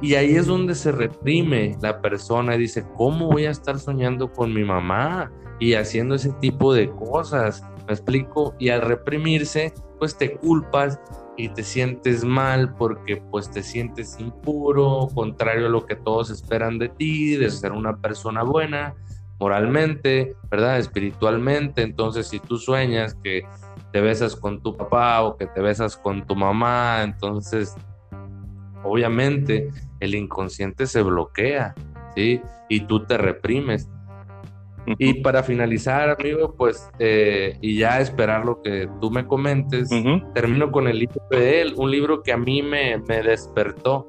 Y 0.01 0.15
ahí 0.15 0.37
es 0.37 0.47
donde 0.47 0.75
se 0.75 0.93
reprime 0.93 1.77
la 1.83 2.01
persona 2.01 2.55
y 2.55 2.59
dice, 2.59 2.87
¿cómo 2.97 3.29
voy 3.29 3.47
a 3.47 3.51
estar 3.51 3.79
soñando 3.79 4.33
con 4.33 4.55
mi 4.55 4.65
mamá? 4.65 5.31
y 5.59 5.75
haciendo 5.75 6.15
ese 6.15 6.31
tipo 6.41 6.73
de 6.73 6.91
cosas. 6.91 7.63
¿Me 7.87 7.95
explico? 7.95 8.55
Y 8.59 8.69
al 8.69 8.83
reprimirse, 8.83 9.73
pues 9.99 10.17
te 10.17 10.37
culpas 10.37 11.01
y 11.37 11.49
te 11.49 11.63
sientes 11.63 12.25
mal 12.25 12.75
porque 12.75 13.23
pues 13.31 13.51
te 13.51 13.63
sientes 13.63 14.19
impuro, 14.19 15.09
contrario 15.15 15.67
a 15.67 15.71
lo 15.71 15.87
que 15.87 15.97
todos 15.97 16.31
esperan 16.31 16.79
de 16.79 16.89
ti, 16.89 17.37
de 17.37 17.51
ser 17.51 17.73
una 17.73 17.97
persona 17.97 18.43
buena 18.43 18.95
moralmente, 19.39 20.37
¿verdad? 20.51 20.79
Espiritualmente. 20.79 21.83
Entonces, 21.83 22.27
si 22.29 22.41
tú 22.41 22.59
sueñas 22.59 23.17
que 23.23 23.45
te 23.93 24.01
besas 24.01 24.37
con 24.37 24.61
tu 24.61 24.77
papá 24.77 25.23
o 25.23 25.37
que 25.37 25.47
te 25.47 25.61
besas 25.61 25.97
con 25.97 26.27
tu 26.27 26.35
mamá, 26.37 27.03
entonces 27.03 27.75
obviamente 28.85 29.71
el 30.01 30.15
inconsciente 30.15 30.87
se 30.87 31.03
bloquea, 31.03 31.75
¿sí? 32.15 32.41
Y 32.69 32.81
tú 32.81 33.05
te 33.05 33.19
reprimes. 33.19 33.89
Y 34.99 35.15
para 35.23 35.43
finalizar, 35.43 36.17
amigo, 36.19 36.55
pues, 36.57 36.89
eh, 36.99 37.59
y 37.61 37.79
ya 37.79 38.01
esperar 38.01 38.47
lo 38.47 38.63
que 38.63 38.89
tú 39.01 39.11
me 39.11 39.27
comentes, 39.27 39.91
termino 40.35 40.73
con 40.73 40.89
el 40.89 41.01
libro 41.01 41.21
de 41.31 41.61
él, 41.61 41.75
un 41.77 41.91
libro 41.91 42.23
que 42.23 42.33
a 42.33 42.39
mí 42.39 42.63
me, 42.63 42.97
me 43.07 43.23
despertó, 43.23 44.09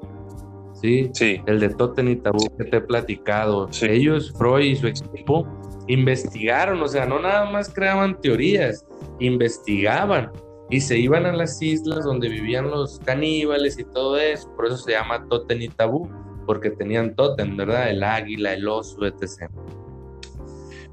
¿sí? 0.73 1.09
Sí. 1.13 1.41
El 1.47 1.59
de 1.59 1.69
Totten 1.69 2.07
y 2.07 2.15
Tabú 2.15 2.47
que 2.57 2.63
te 2.63 2.77
he 2.77 2.81
platicado. 2.81 3.67
Ellos, 3.81 4.33
Freud 4.37 4.63
y 4.63 4.75
su 4.77 4.87
equipo, 4.87 5.45
investigaron, 5.87 6.81
o 6.81 6.87
sea, 6.87 7.05
no 7.05 7.19
nada 7.19 7.49
más 7.49 7.73
creaban 7.73 8.21
teorías, 8.21 8.85
investigaban 9.19 10.31
y 10.69 10.81
se 10.81 10.97
iban 10.97 11.25
a 11.25 11.33
las 11.33 11.61
islas 11.61 12.05
donde 12.05 12.29
vivían 12.29 12.69
los 12.69 12.99
caníbales 12.99 13.79
y 13.79 13.83
todo 13.85 14.17
eso, 14.17 14.53
por 14.55 14.67
eso 14.67 14.77
se 14.77 14.91
llama 14.91 15.25
Totten 15.27 15.61
y 15.61 15.67
Tabú, 15.67 16.09
porque 16.45 16.69
tenían 16.69 17.15
Totten, 17.15 17.57
¿verdad? 17.57 17.89
El 17.89 18.03
águila, 18.03 18.53
el 18.53 18.67
oso, 18.67 19.05
etc. 19.05 19.49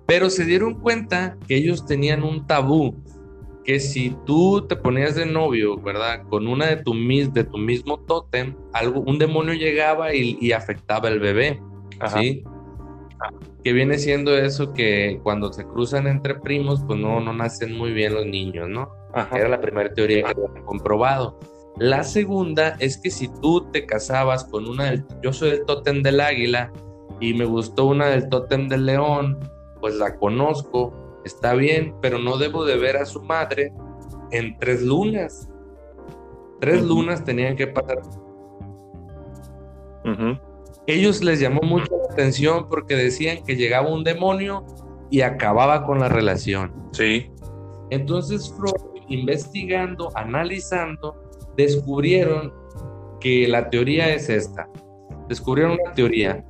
Pero 0.07 0.31
se 0.31 0.45
dieron 0.45 0.75
cuenta 0.75 1.37
que 1.47 1.57
ellos 1.57 1.85
tenían 1.85 2.23
un 2.23 2.47
tabú, 2.47 2.95
que 3.65 3.81
si 3.81 4.17
tú 4.25 4.65
te 4.67 4.77
ponías 4.77 5.15
de 5.15 5.27
novio, 5.27 5.77
¿verdad? 5.77 6.23
Con 6.29 6.47
una 6.47 6.67
de 6.67 6.77
tu, 6.77 6.95
de 6.95 7.45
tu 7.45 7.59
mismo 7.59 7.99
tótem, 7.99 8.55
algo, 8.73 9.01
un 9.01 9.19
demonio 9.19 9.55
llegaba 9.55 10.15
y, 10.15 10.53
afectaba 10.53 11.09
al 11.09 11.21
bebé, 11.21 11.61
¿sí? 12.15 12.45
Que 13.63 13.73
viene 13.73 13.99
siendo 13.99 14.39
eso 14.39 14.73
que 14.73 15.21
cuando 15.23 15.53
se 15.53 15.65
cruzan 15.65 16.07
entre 16.07 16.37
primos, 16.37 16.83
pues 16.87 16.99
no, 16.99 17.21
no 17.21 17.33
nacen 17.33 17.77
muy 17.77 17.93
bien 17.93 18.15
los 18.15 18.25
niños, 18.25 18.69
¿no? 18.69 18.89
Era 19.33 19.49
la 19.49 19.61
primera 19.61 19.93
teoría 19.93 20.23
que 20.25 20.31
habían 20.31 20.65
comprobado. 20.65 21.39
La 21.79 22.05
segunda 22.05 22.77
es 22.79 22.97
que 22.97 23.11
si 23.11 23.29
tú 23.41 23.71
te 23.71 23.85
casabas 23.85 24.45
con 24.45 24.67
una 24.67 24.85
del, 24.85 25.05
yo 25.23 25.33
soy 25.33 25.51
del 25.51 25.67
tótem 25.67 26.03
del 26.03 26.21
águila 26.21 26.73
y 27.21 27.35
me 27.35 27.45
gustó 27.45 27.87
una 27.87 28.07
del 28.07 28.29
tótem 28.29 28.69
del 28.69 28.87
león, 28.87 29.39
pues 29.81 29.95
la 29.97 30.17
conozco, 30.17 31.21
está 31.25 31.55
bien, 31.55 31.95
pero 32.01 32.19
no 32.19 32.39
debo 32.39 32.65
de 32.65 32.77
ver 32.77 32.97
a 32.97 33.05
su 33.05 33.23
madre 33.23 33.73
en 34.31 34.57
tres 34.59 34.83
lunas. 34.83 35.51
Tres 36.61 36.83
lunas 36.83 37.25
tenían 37.25 37.57
que 37.57 37.67
pasar. 37.67 38.01
Ellos 40.87 41.23
les 41.23 41.41
llamó 41.41 41.61
mucho 41.63 41.95
la 41.99 42.13
atención 42.13 42.69
porque 42.69 42.97
decían 42.97 43.45
que 43.45 43.57
llegaba 43.57 43.89
un 43.89 44.05
demonio 44.05 44.65
y 45.11 45.21
acababa 45.21 45.85
con 45.85 45.99
la 45.99 46.09
relación. 46.09 46.73
Sí. 46.93 47.31
Entonces 47.91 48.53
Freud, 48.57 48.96
investigando, 49.09 50.11
analizando, 50.15 51.17
descubrieron 51.57 52.53
que 53.21 53.49
la 53.49 53.71
teoría 53.71 54.13
es 54.15 54.29
esta. 54.29 54.69
Descubrieron 55.29 55.79
una 55.83 55.93
teoría. 55.93 56.45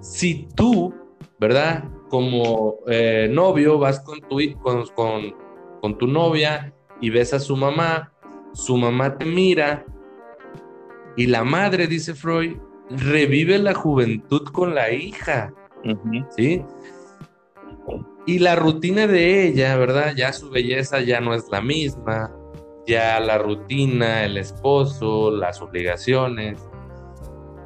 Si 0.00 0.48
tú, 0.54 0.94
¿verdad? 1.38 1.84
Como 2.08 2.78
eh, 2.88 3.28
novio 3.30 3.78
vas 3.78 4.00
con 4.00 4.20
tu, 4.20 4.38
con, 4.60 4.86
con, 4.94 5.34
con 5.80 5.98
tu 5.98 6.06
novia 6.06 6.74
y 7.00 7.10
ves 7.10 7.32
a 7.32 7.40
su 7.40 7.56
mamá, 7.56 8.12
su 8.52 8.76
mamá 8.76 9.16
te 9.16 9.24
mira 9.24 9.84
y 11.16 11.26
la 11.26 11.44
madre, 11.44 11.86
dice 11.86 12.14
Freud, 12.14 12.56
revive 12.90 13.58
la 13.58 13.74
juventud 13.74 14.44
con 14.44 14.74
la 14.74 14.90
hija. 14.90 15.52
¿Sí? 16.36 16.62
Y 18.26 18.38
la 18.38 18.54
rutina 18.56 19.06
de 19.06 19.48
ella, 19.48 19.76
¿verdad? 19.76 20.14
Ya 20.16 20.32
su 20.32 20.50
belleza 20.50 21.00
ya 21.00 21.20
no 21.20 21.34
es 21.34 21.48
la 21.50 21.60
misma, 21.60 22.32
ya 22.86 23.18
la 23.20 23.38
rutina, 23.38 24.24
el 24.24 24.36
esposo, 24.36 25.30
las 25.30 25.60
obligaciones, 25.60 26.58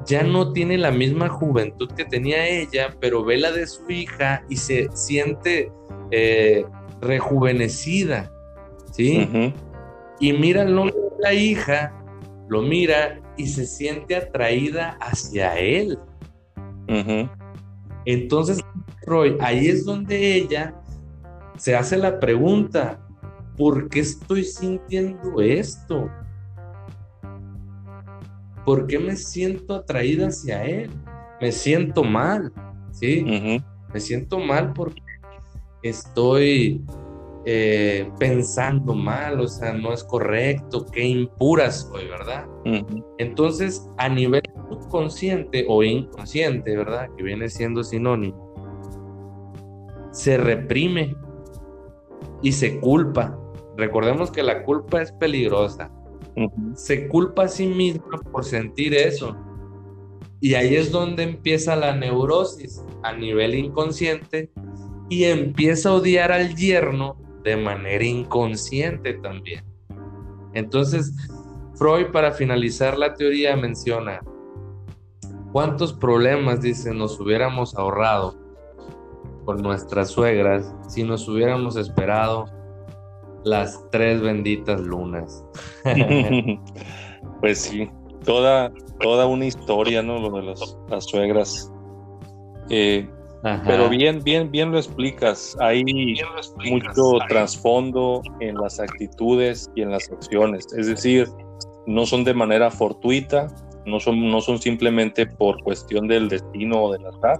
ya 0.06 0.22
no 0.22 0.52
tiene 0.52 0.78
la 0.78 0.90
misma 0.90 1.28
juventud 1.28 1.90
que 1.92 2.04
tenía 2.04 2.46
ella, 2.46 2.94
pero 3.00 3.24
ve 3.24 3.38
la 3.38 3.50
de 3.50 3.66
su 3.66 3.90
hija 3.90 4.44
y 4.48 4.56
se 4.56 4.88
siente 4.92 5.70
eh, 6.10 6.64
rejuvenecida, 7.00 8.30
¿sí? 8.92 9.52
Y 10.20 10.32
mira 10.32 10.62
el 10.62 10.74
nombre 10.74 10.94
de 10.94 11.22
la 11.22 11.34
hija, 11.34 11.92
lo 12.48 12.62
mira 12.62 13.20
y 13.36 13.46
se 13.48 13.66
siente 13.66 14.16
atraída 14.16 14.96
hacia 15.00 15.58
él. 15.58 15.98
Entonces, 18.04 18.60
Roy, 19.06 19.36
ahí 19.40 19.68
es 19.68 19.84
donde 19.84 20.34
ella 20.34 20.74
se 21.56 21.74
hace 21.74 21.96
la 21.96 22.18
pregunta, 22.20 23.00
¿por 23.56 23.88
qué 23.88 24.00
estoy 24.00 24.44
sintiendo 24.44 25.40
esto? 25.40 26.10
¿Por 28.64 28.86
qué 28.86 28.98
me 28.98 29.16
siento 29.16 29.76
atraída 29.76 30.28
hacia 30.28 30.64
él? 30.64 30.90
Me 31.40 31.52
siento 31.52 32.02
mal, 32.02 32.52
¿sí? 32.90 33.62
Me 33.92 34.00
siento 34.00 34.40
mal 34.40 34.72
porque 34.72 35.00
estoy 35.82 36.84
eh, 37.44 38.10
pensando 38.18 38.92
mal, 38.92 39.38
o 39.38 39.46
sea, 39.46 39.72
no 39.72 39.92
es 39.92 40.02
correcto, 40.02 40.84
qué 40.86 41.04
impura 41.04 41.70
soy, 41.70 42.08
¿verdad? 42.08 42.44
Entonces, 43.18 43.88
a 43.98 44.08
nivel 44.08 44.42
subconsciente 44.68 45.64
o 45.68 45.84
inconsciente, 45.84 46.76
¿verdad? 46.76 47.08
Que 47.16 47.22
viene 47.22 47.48
siendo 47.48 47.84
sinónimo, 47.84 48.45
se 50.16 50.38
reprime 50.38 51.14
y 52.40 52.52
se 52.52 52.80
culpa. 52.80 53.38
Recordemos 53.76 54.30
que 54.30 54.42
la 54.42 54.62
culpa 54.62 55.02
es 55.02 55.12
peligrosa. 55.12 55.90
Se 56.74 57.06
culpa 57.08 57.44
a 57.44 57.48
sí 57.48 57.66
misma 57.66 58.18
por 58.32 58.42
sentir 58.42 58.94
eso. 58.94 59.36
Y 60.40 60.54
ahí 60.54 60.74
es 60.74 60.90
donde 60.90 61.22
empieza 61.22 61.76
la 61.76 61.94
neurosis 61.94 62.82
a 63.02 63.12
nivel 63.12 63.54
inconsciente 63.54 64.50
y 65.10 65.24
empieza 65.24 65.90
a 65.90 65.94
odiar 65.94 66.32
al 66.32 66.56
yerno 66.56 67.18
de 67.44 67.58
manera 67.58 68.04
inconsciente 68.04 69.14
también. 69.14 69.64
Entonces, 70.54 71.14
Freud 71.74 72.06
para 72.10 72.32
finalizar 72.32 72.96
la 72.96 73.12
teoría 73.12 73.54
menciona, 73.54 74.22
¿cuántos 75.52 75.92
problemas, 75.92 76.62
dice, 76.62 76.94
nos 76.94 77.20
hubiéramos 77.20 77.74
ahorrado 77.76 78.45
con 79.46 79.62
nuestras 79.62 80.10
suegras 80.10 80.74
si 80.88 81.04
nos 81.04 81.26
hubiéramos 81.26 81.76
esperado 81.76 82.44
las 83.44 83.82
tres 83.90 84.20
benditas 84.20 84.80
lunas? 84.80 85.42
pues 87.40 87.58
sí, 87.60 87.88
toda, 88.24 88.70
toda 89.00 89.26
una 89.26 89.46
historia, 89.46 90.02
¿no? 90.02 90.18
Lo 90.18 90.30
de 90.36 90.54
las 90.90 91.04
suegras. 91.06 91.72
Eh, 92.68 93.08
pero 93.64 93.88
bien, 93.88 94.22
bien, 94.24 94.50
bien 94.50 94.72
lo 94.72 94.78
explicas. 94.78 95.56
Hay 95.60 95.84
mucho 95.84 97.18
trasfondo 97.28 98.20
en 98.40 98.56
las 98.56 98.80
actitudes 98.80 99.70
y 99.76 99.82
en 99.82 99.92
las 99.92 100.10
acciones. 100.10 100.66
Es 100.76 100.88
decir, 100.88 101.28
no 101.86 102.06
son 102.06 102.24
de 102.24 102.34
manera 102.34 102.70
fortuita, 102.70 103.46
no 103.84 104.00
son, 104.00 104.28
no 104.28 104.40
son 104.40 104.58
simplemente 104.58 105.26
por 105.26 105.62
cuestión 105.62 106.08
del 106.08 106.28
destino 106.28 106.84
o 106.84 106.92
del 106.92 107.06
azar. 107.06 107.38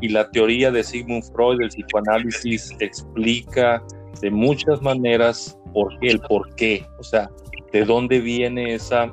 Y 0.00 0.08
la 0.08 0.30
teoría 0.30 0.70
de 0.70 0.82
Sigmund 0.84 1.24
Freud, 1.32 1.58
del 1.58 1.68
psicoanálisis, 1.68 2.70
explica 2.80 3.82
de 4.20 4.30
muchas 4.30 4.80
maneras 4.82 5.58
por, 5.72 5.92
el 6.02 6.20
por 6.20 6.54
qué, 6.54 6.84
o 6.98 7.02
sea, 7.02 7.30
de 7.72 7.84
dónde 7.84 8.20
viene 8.20 8.74
esa, 8.74 9.12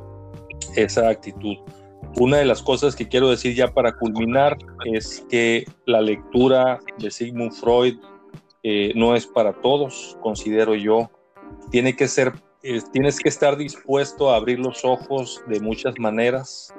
esa 0.75 1.09
actitud. 1.09 1.57
Una 2.17 2.37
de 2.37 2.45
las 2.45 2.61
cosas 2.61 2.95
que 2.95 3.07
quiero 3.07 3.29
decir 3.29 3.55
ya 3.55 3.67
para 3.73 3.91
culminar 3.91 4.57
es 4.85 5.25
que 5.29 5.65
la 5.85 6.01
lectura 6.01 6.79
de 6.97 7.11
Sigmund 7.11 7.51
Freud 7.51 7.97
eh, 8.63 8.93
no 8.95 9.15
es 9.15 9.27
para 9.27 9.53
todos, 9.61 10.17
considero 10.21 10.75
yo. 10.75 11.11
Tiene 11.71 11.95
que 11.95 12.07
ser, 12.07 12.31
eh, 12.63 12.79
tienes 12.93 13.19
que 13.19 13.29
estar 13.29 13.57
dispuesto 13.57 14.31
a 14.31 14.37
abrir 14.37 14.59
los 14.59 14.85
ojos 14.85 15.43
de 15.47 15.59
muchas 15.59 15.99
maneras 15.99 16.73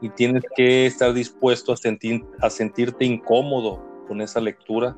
y 0.00 0.10
tienes 0.10 0.42
que 0.56 0.86
estar 0.86 1.12
dispuesto 1.12 1.72
a, 1.72 1.76
sentir, 1.76 2.24
a 2.40 2.50
sentirte 2.50 3.04
incómodo 3.04 3.82
con 4.06 4.20
esa 4.20 4.40
lectura, 4.40 4.96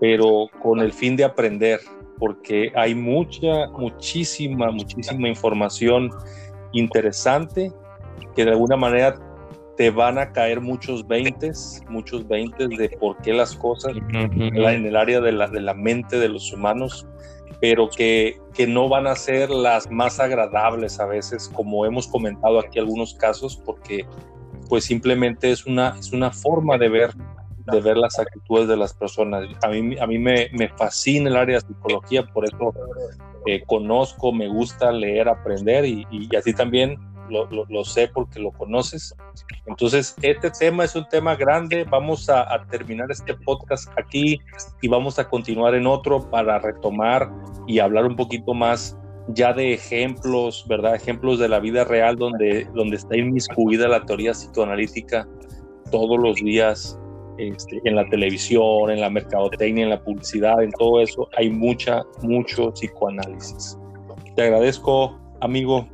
pero 0.00 0.48
con 0.62 0.80
el 0.80 0.92
fin 0.92 1.16
de 1.16 1.24
aprender, 1.24 1.80
porque 2.18 2.72
hay 2.74 2.94
mucha, 2.94 3.68
muchísima, 3.68 4.70
muchísima 4.70 5.28
información 5.28 6.10
interesante 6.72 7.72
que 8.34 8.44
de 8.44 8.50
alguna 8.50 8.76
manera 8.76 9.14
te 9.76 9.90
van 9.90 10.18
a 10.18 10.32
caer 10.32 10.60
muchos 10.60 11.06
veintes, 11.06 11.82
muchos 11.88 12.26
veintes 12.28 12.68
de 12.68 12.88
por 13.00 13.16
qué 13.18 13.32
las 13.32 13.56
cosas 13.56 13.92
en 14.12 14.86
el 14.86 14.96
área 14.96 15.20
de 15.20 15.32
la, 15.32 15.48
de 15.48 15.60
la 15.60 15.74
mente 15.74 16.18
de 16.18 16.28
los 16.28 16.52
humanos, 16.52 17.06
pero 17.62 17.88
que, 17.88 18.40
que 18.54 18.66
no 18.66 18.88
van 18.88 19.06
a 19.06 19.14
ser 19.14 19.48
las 19.48 19.88
más 19.88 20.18
agradables 20.18 20.98
a 20.98 21.06
veces, 21.06 21.48
como 21.54 21.86
hemos 21.86 22.08
comentado 22.08 22.58
aquí 22.58 22.80
algunos 22.80 23.14
casos, 23.14 23.56
porque 23.56 24.04
pues 24.68 24.84
simplemente 24.84 25.52
es 25.52 25.64
una, 25.64 25.94
es 25.96 26.12
una 26.12 26.32
forma 26.32 26.76
de 26.76 26.88
ver 26.88 27.14
de 27.70 27.80
ver 27.80 27.96
las 27.96 28.18
actitudes 28.18 28.66
de 28.66 28.76
las 28.76 28.92
personas. 28.92 29.48
A 29.62 29.68
mí, 29.68 29.96
a 29.96 30.06
mí 30.08 30.18
me, 30.18 30.48
me 30.52 30.68
fascina 30.70 31.30
el 31.30 31.36
área 31.36 31.60
de 31.60 31.66
psicología, 31.68 32.26
por 32.26 32.44
eso 32.44 32.74
eh, 33.46 33.62
conozco, 33.64 34.32
me 34.32 34.48
gusta 34.48 34.90
leer, 34.90 35.28
aprender 35.28 35.84
y, 35.84 36.04
y 36.10 36.34
así 36.34 36.52
también 36.52 36.98
lo, 37.32 37.84
sé 37.84 38.08
porque 38.08 38.38
lo 38.38 38.52
conoces. 38.52 39.14
Entonces, 39.66 40.14
este 40.22 40.50
tema 40.50 40.84
es 40.84 40.94
un 40.94 41.08
tema 41.08 41.34
grande. 41.34 41.84
Vamos 41.84 42.28
a, 42.28 42.46
terminar 42.70 43.10
este 43.10 43.34
podcast 43.34 43.90
aquí 43.98 44.40
y 44.80 44.88
vamos 44.88 45.18
a 45.18 45.28
continuar 45.28 45.74
en 45.74 45.86
otro 45.86 46.30
para 46.30 46.58
retomar 46.58 47.30
y 47.66 47.78
hablar 47.78 48.06
un 48.06 48.16
poquito 48.16 48.54
más 48.54 48.98
ya 49.28 49.52
de 49.52 49.74
ejemplos, 49.74 50.64
¿verdad? 50.68 50.94
Ejemplos 50.94 51.38
de 51.38 51.48
la 51.48 51.60
vida 51.60 51.84
real 51.84 52.16
donde, 52.16 52.68
donde 52.74 52.96
está 52.96 53.16
inmiscuida 53.16 53.88
la 53.88 54.04
teoría 54.04 54.32
psicoanalítica 54.32 55.28
todos 55.90 56.18
los 56.18 56.36
días 56.36 56.98
este, 57.38 57.80
en 57.84 57.96
la 57.96 58.08
televisión, 58.08 58.90
en 58.90 59.00
la 59.00 59.10
mercadotecnia, 59.10 59.84
en 59.84 59.90
la 59.90 60.02
publicidad, 60.02 60.62
en 60.62 60.70
todo 60.72 61.00
eso, 61.00 61.28
hay 61.36 61.50
mucha, 61.50 62.02
mucho 62.22 62.72
psicoanálisis. 62.72 63.78
Te 64.36 64.42
agradezco, 64.42 65.18
amigo, 65.40 65.88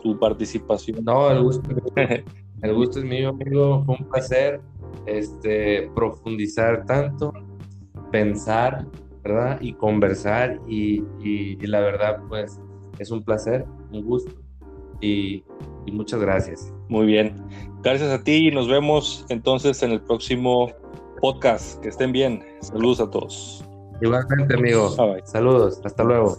tu 0.00 0.18
participación. 0.18 1.04
No, 1.04 1.30
el 1.30 1.42
gusto, 1.42 1.70
el 2.62 2.74
gusto 2.74 2.98
es 2.98 3.04
mío, 3.04 3.30
amigo. 3.30 3.84
Fue 3.84 3.96
un 3.98 4.08
placer 4.08 4.60
este, 5.06 5.90
profundizar 5.94 6.84
tanto 6.86 7.32
pensar, 8.10 8.86
¿verdad? 9.22 9.58
Y 9.60 9.72
conversar 9.74 10.60
y, 10.66 11.02
la 11.66 11.80
verdad, 11.80 12.20
pues 12.28 12.60
es 12.98 13.10
un 13.10 13.22
placer, 13.22 13.64
un 13.92 14.04
gusto 14.04 14.32
y, 15.00 15.44
y 15.86 15.92
muchas 15.92 16.20
gracias. 16.20 16.72
Muy 16.88 17.06
bien. 17.06 17.34
Gracias 17.82 18.10
a 18.10 18.22
ti 18.22 18.48
y 18.48 18.50
nos 18.50 18.68
vemos 18.68 19.24
entonces 19.28 19.82
en 19.82 19.92
el 19.92 20.00
próximo 20.00 20.72
podcast. 21.20 21.80
Que 21.80 21.88
estén 21.88 22.12
bien. 22.12 22.42
Saludos 22.60 23.00
a 23.00 23.10
todos. 23.10 23.64
Igualmente, 24.00 24.54
amigo. 24.54 24.90
Saludos. 25.24 25.80
Hasta 25.84 26.04
luego. 26.04 26.36